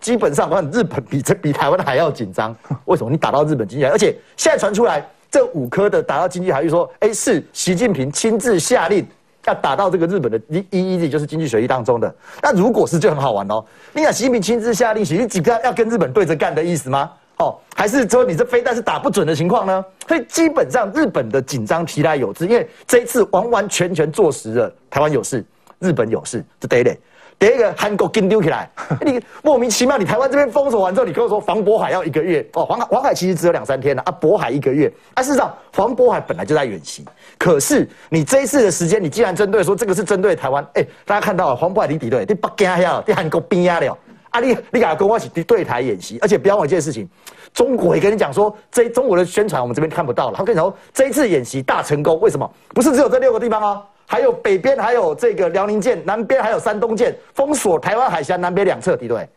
[0.00, 2.54] 基本上我看日本比这比台湾还要紧张，
[2.86, 3.10] 为什么？
[3.10, 9.06] 你打到日本经济海，而且现在传出来这五颗的打到经济海域，说哎是习近平亲自下令。
[9.46, 13.64] 要打到这个日本的 E E Z 就是经济水域当中的，那如果是就很好玩哦。
[13.92, 17.10] 你想习近平亲自下令，习近平要跟日本对着干的意思吗？
[17.38, 19.84] 哦，还是说你这飞弹是打不准的情况呢？
[20.06, 25.44] 所以基本上日本的紧张皮带有之，因为这一次完完全全坐实了台湾有事，
[25.80, 26.98] 日本有事，这得嘞。
[27.38, 28.70] 第一个韩国跟丢起来，
[29.04, 32.46] 你莫名其妙，你台湾这边封锁完之后，你跟我说黄渤海要一个月。
[32.54, 34.92] 哦，黄海黄海其实只有两三天了啊，渤海一个月。
[35.14, 37.04] 啊，事实上黄渤海本来就在远行，
[37.38, 43.98] 可是你这一次的时间，你既然针对说这个是针对台湾，哎，大家看到了黄渤海离底对，你北京呀，你韩国边呀了。
[44.30, 47.08] 啊，你你敢跟我一起对台演习，而且不要忘一件事情，
[47.52, 52.50] 中国也跟你讲说，这中国的宣传我们这边看不到了，他跟你说这一次演习大成功，为什么？
[52.70, 53.82] 不是只有这六个地方哦。
[54.06, 59.28] 还有北边还有这个辽宁舰，南边还有山东舰，封锁台湾海峡南北两侧，对不对，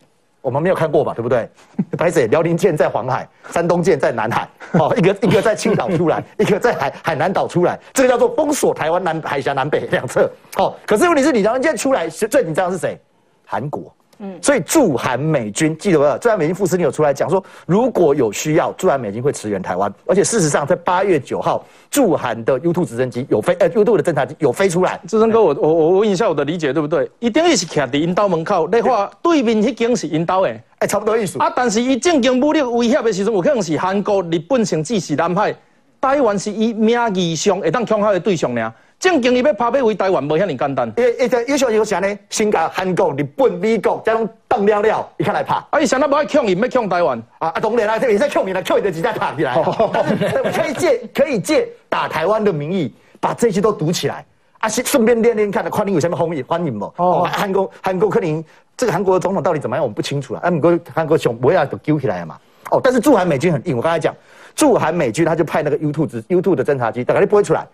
[0.41, 1.13] 我们没有看过吧？
[1.15, 1.49] 对不对？
[1.97, 10.30] 白水辽宁舰在黄海，山东舰在南海，哦，一个一个在青岛出来， 一个在海海南岛出来，这个叫做封锁台湾南海峡南北两侧。
[10.57, 12.99] 哦，可是问题是，你辽宁舰出来最紧张是谁？
[13.45, 13.93] 韩国。
[14.20, 16.18] 嗯，所以驻韩美军记得没有？
[16.18, 19.93] 驻韩美军副司令有出来讲说，如果有需要，驻韩美军会驰援台湾。
[20.05, 24.99] 而且事实上，在八月九号，驻韩的 U2 直升机有飞，呃，U2 的侦察机有飞出来。
[25.07, 27.09] 志生哥，我我我问一下我的理解对不对？
[27.20, 30.49] 一定是徛在引导门口，你话对面迄间是引导的，
[30.80, 31.38] 哎，差不多意思。
[31.39, 35.55] 啊，但是伊正经武力威胁的时阵，有可能是韩国、日本甚至是南海，
[36.01, 38.74] 台湾是伊名义上会当强悍的对象呢。
[39.00, 40.91] 正经伊要拍要回台湾，无遐尼简单。
[40.95, 42.20] 诶诶，有时候有啥呢？
[42.32, 45.56] 先甲韩国、日本、美国这种当了了，伊才来拍。
[45.70, 47.22] 啊，伊想那无爱抢伊，要抢台湾。
[47.38, 49.54] 啊啊，当然啦，这也在抢你啦，抢你的直接打起来。
[49.54, 54.26] 可以借可以借打台湾的名义，把这些都堵起来。
[54.58, 56.91] 啊，顺便练练看，欢迎有什么欢迎欢迎不？
[56.98, 58.43] 哦，韩国韩国可能
[58.76, 60.41] 这个韩国的总统到底怎么样，我们不清楚啊。
[60.43, 62.36] 啊，美国韩国熊不要都揪起来嘛。
[62.72, 64.16] 哦，但是驻韩美军很硬，我刚才讲，
[64.56, 67.66] 驻韩美军他就派那个 U two 之 U two 的侦察机，大概你不会出来。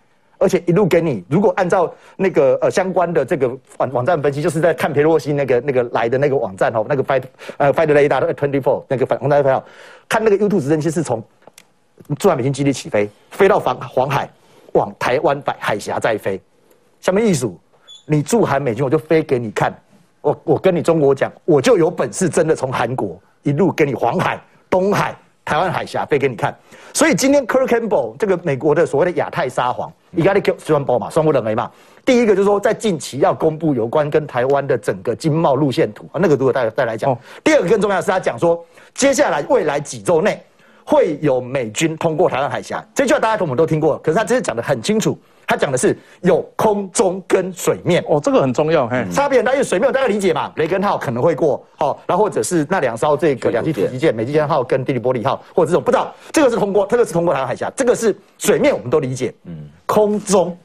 [0.43, 7.23] 而且一路给你，如果按照那个呃相关的这个网网站分析，就是在看佩洛西那个那个来的那个网站哦，那个 fight
[7.55, 9.63] 呃 fight radar twenty four 那个反红台票，
[10.09, 11.23] 看那个 U two 直升机是从
[12.19, 14.29] 驻海美军基地起飞，飞到黄黄海，
[14.73, 16.41] 往台湾海海峡再飞。
[16.99, 17.49] 下面意思，
[18.05, 19.73] 你驻韩美军，我就飞给你看。
[20.19, 25.15] 我我跟你中国讲，我就有本事，真的从韩国一路给你黄海、东海。
[25.45, 26.55] 台湾海峡飞给你看，
[26.93, 31.69] 所以今天 Kirk Campbell 这个美国的所谓的亚太沙皇，你看你给双包嘛，双不冷没嘛？
[32.05, 37.17] 第一个就是说，在近期要公布有关跟台湾的整个经贸路线图啊，那个如果再再来讲。
[37.43, 40.41] 第二个更重要的是，他讲说，接下来未来几周内
[40.85, 45.17] 会有美军通过台湾海峡，这句话大家可能都听过，可是他这次讲的很清楚。
[45.45, 48.87] 他讲的是有空中跟水面哦，这个很重要。
[48.87, 59.35] 嘿，差别很大，因为水面大家理解嘛，雷根号可能会过，好，然后或者是那两艘这个两栖突击舰，美济舰号跟地利波利号，或者这种不知道，这个是通过，这个是通过台湾海峡，这个是水面，我们都理解。
[59.43, 60.57] 嗯，空中，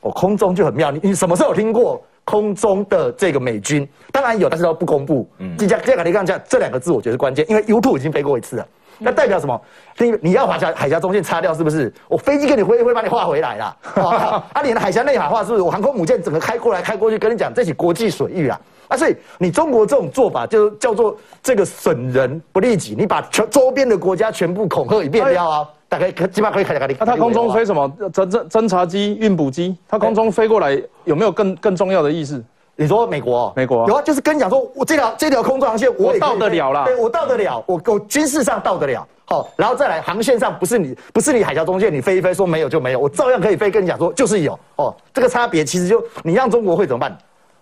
[0.00, 3.88] 哦，空中就很妙，你你什么时候有听过空中的这个美军？
[4.10, 5.30] 当然有，但是都不公布。
[5.38, 8.66] 嗯，这家这个雷刚讲这两个字，我觉得是关键，因为 U two 已经飞过一次了。
[8.98, 9.60] 那代表什么？
[9.98, 11.92] 你你要把峡海峡中线擦掉，是不是？
[12.08, 13.76] 我飞机给你挥会把你画回来啦。
[14.52, 15.62] 啊，你的海峡内海化是不是？
[15.62, 18.60] 我航空母舰整个开过来开过去，跟你讲，这是国际水域啊。
[18.88, 25.68] 啊，所以你中国这种做法就叫做这个损人不利己，你把全周边的国家全部恐吓一遍了啊。
[25.90, 26.94] 大概可起码可以开开你。
[27.00, 27.90] 那它空中飞什么？
[28.12, 32.42] 侦侦侦察机、运补机，它空中飞过来有没有更更重要的意思？
[32.80, 33.52] 你说美国？
[33.56, 39.04] 美国有啊，就是跟你讲说，我这条这条空中航线我到得了啦，对我到得了，我我军事上到得了。
[39.24, 43.68] 好，然后再来航线上不是你不是你海峡中线，你飞一飞说没有就没有，我照样可以飞。
[43.68, 47.18] 跟你讲说就是有哦，这个差别其实就你让中国会怎么办？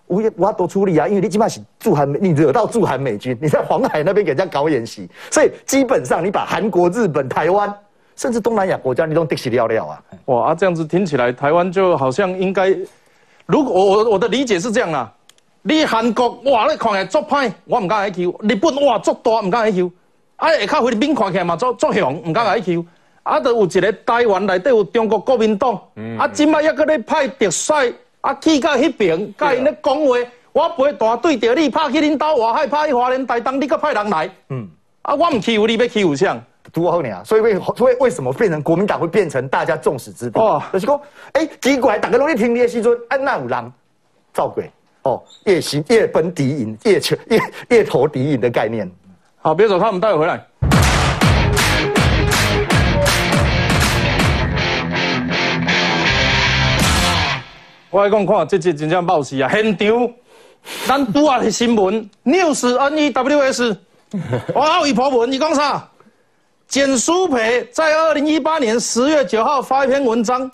[0.07, 7.75] 我我要多出力啊，因为你起码是驻韩美，你惹到驻韩美军，你在黄海那边给人家搞演习，所以基本上你把韩国、日本、台湾，
[8.17, 10.03] 甚至东南亚国家，你都得起料料啊。
[10.27, 12.69] 哇啊，这样子听起来台湾就好像应该，
[13.47, 15.11] 如果我我的理解是这样啦，
[15.63, 19.91] 你韩国哇，你看起来作歹，我唔敢来 Q；日本哇作大，唔敢来 Q。
[20.37, 22.85] 啊，下骹菲律宾看起来嘛，作作强，唔敢来 Q。
[23.23, 25.73] 啊，都有一个台湾内底有中国国民党，
[26.19, 27.73] 啊，今麦抑搁咧派特使，
[28.21, 30.17] 啊，去到迄边，甲因咧讲话，
[30.53, 34.69] 我陪大对着你，拍去恁兜外海，拍去华联台东，你搁派人来，嗯，
[35.03, 36.29] 啊，我唔欺负你，要欺负谁？
[36.73, 37.23] 多好你啊！
[37.25, 40.41] 所以为所以为什么变成国民党会变成大家众矢之的？
[40.41, 41.01] 哦，就是讲，
[41.33, 43.73] 哎，奇怪，大家拢咧听你的时阵，安那有人
[44.33, 44.71] 造鬼？
[45.03, 47.41] 哦，夜行夜奔敌营，夜求夜
[47.71, 48.91] 夜投敌营的概念。
[49.41, 50.45] 好，别走开，我们待会回来。
[57.91, 59.49] 我来讲看，这这真正冒死啊！
[59.49, 60.11] 现场，
[60.87, 63.77] 咱拄啊的新闻，news n e w s，
[64.53, 65.89] 我有一篇文，你讲啥？
[66.69, 70.51] 简书培在二零一八年十月九号发一篇文章，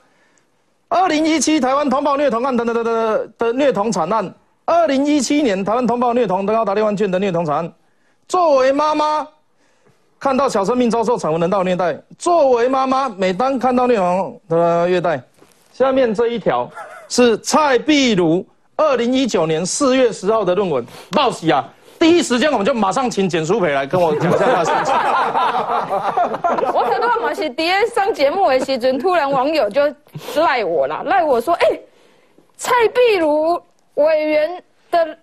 [0.89, 4.35] 二零一七台湾通报虐童案等等等等的虐童惨案，
[4.65, 7.73] 二零一七年台湾通报虐童的高达六万件的虐童惨案。
[8.29, 9.27] 作为妈妈，
[10.19, 15.23] 看到小生命遭受惨无人道虐待；作为妈妈，每当看到虐童的虐待，
[15.73, 16.71] 下面这一条。
[17.09, 21.69] 是蔡壁如二零一九年四月十号的论文报喜啊！
[22.03, 24.93] 第一时间我们就马上请简淑培来跟我讲一下他事情。
[26.75, 29.83] 我可能嘛是第一上节目的时阵，突然网友就
[30.35, 31.79] 赖我了，赖我说：“哎，
[32.57, 33.63] 蔡壁如
[33.95, 35.17] 委员的。”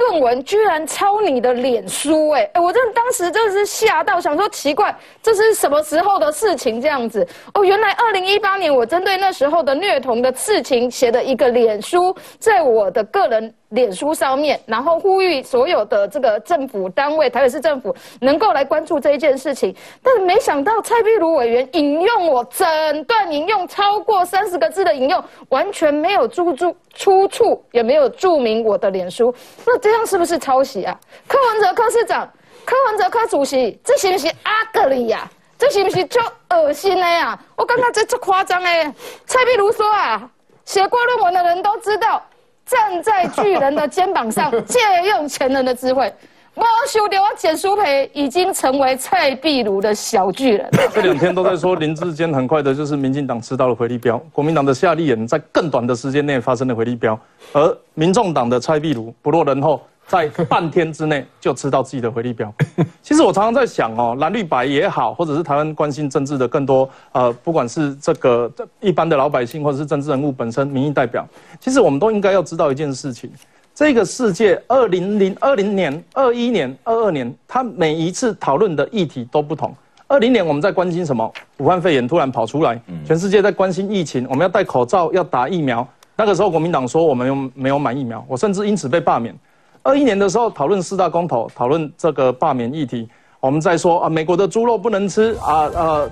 [0.00, 6.80] 论文居然抄你的脸书，哎哎，我真的当时真的是吓到，想说奇怪，这是什么时候的事情？
[6.80, 13.54] 这样子哦，原来二零一八年我针对那时候的虐童的事情写的一个脸书，在我的个人。
[13.70, 19.72] 脸书上面，然后呼吁所有的这个政府单位，台北市政府能够来关注这一件事情。
[20.02, 29.32] 但是没想到蔡壁如委员引用我整段引用超过三十个字的引用，完全没有注注出处，也没有注明我的脸书。
[29.64, 30.96] 那这这样是不是抄袭啊？
[31.26, 32.30] 柯文哲柯市长、
[32.64, 35.28] 柯文哲柯主席，这是不是阿格里呀？
[35.58, 36.20] 这是不是就
[36.50, 37.36] 恶心的呀？
[37.56, 38.84] 我刚刚这这夸张哎！
[39.26, 40.30] 蔡碧如说啊，
[40.64, 42.24] 写过论文的人都知道。
[42.66, 44.78] 站在巨人的肩膀上， 借
[45.08, 46.14] 用前人的智慧。
[46.54, 50.68] 我修掉我简书培已经成为蔡壁如的小巨人。
[50.92, 57.18] 这两天都在说林志坚很快的就是民进党吃到了回力标，国民党的夏立言在更短的时间内发生了回力标，
[57.52, 59.80] 而民众党的蔡壁如不落人后。
[60.06, 62.52] 在半天之内就吃到自己的回力标。
[63.00, 71.24] 其实我常常在想哦，蓝绿白也好，或者是台湾关心政治的更多，呃，不管是这个一般的老百姓，或者是政治人物本身、民意代表，
[71.60, 73.30] 其实我们都应该要知道一件事情：
[73.74, 79.74] 这个世界，二零零二零年、二一年、二二年，它每一次讨论的议题都不同。
[80.06, 81.32] 二零年我们在关心什么？
[81.58, 85.86] 武汉肺炎突然跑出来，全世界在关心疫情，我们要戴口罩，要打疫苗。
[86.16, 89.34] 那个时候国民党说我们又没有买疫苗，我甚至因此被罢免。
[89.82, 93.08] 二一年的时候讨论四大公投，讨论这个罢免议题，
[93.38, 96.10] 我们在说啊，美国的猪肉不能吃啊，呃，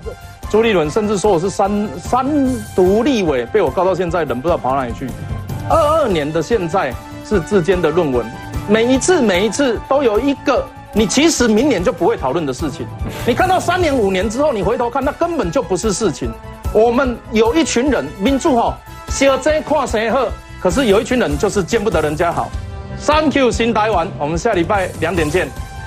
[0.49, 2.25] 朱立伦甚至说我是三三
[2.75, 5.07] 独立委，被我告到现在，人不知道跑哪里去。
[5.69, 6.91] 二二年的现在
[7.29, 8.25] 是之间的论文，
[8.67, 12.87] 每一次每一次都有一个你其实明年就不会讨论的事情，
[13.27, 16.33] 你看到三年五年之后，你回头看，那根本就不是事情。
[16.73, 18.73] 我们有一群人民主吼，
[19.09, 20.27] 小这看谁好，
[20.59, 22.49] 可是有一群人就是见不得人家好。
[23.05, 25.47] Thank you，新台湾，我们下礼拜两点见。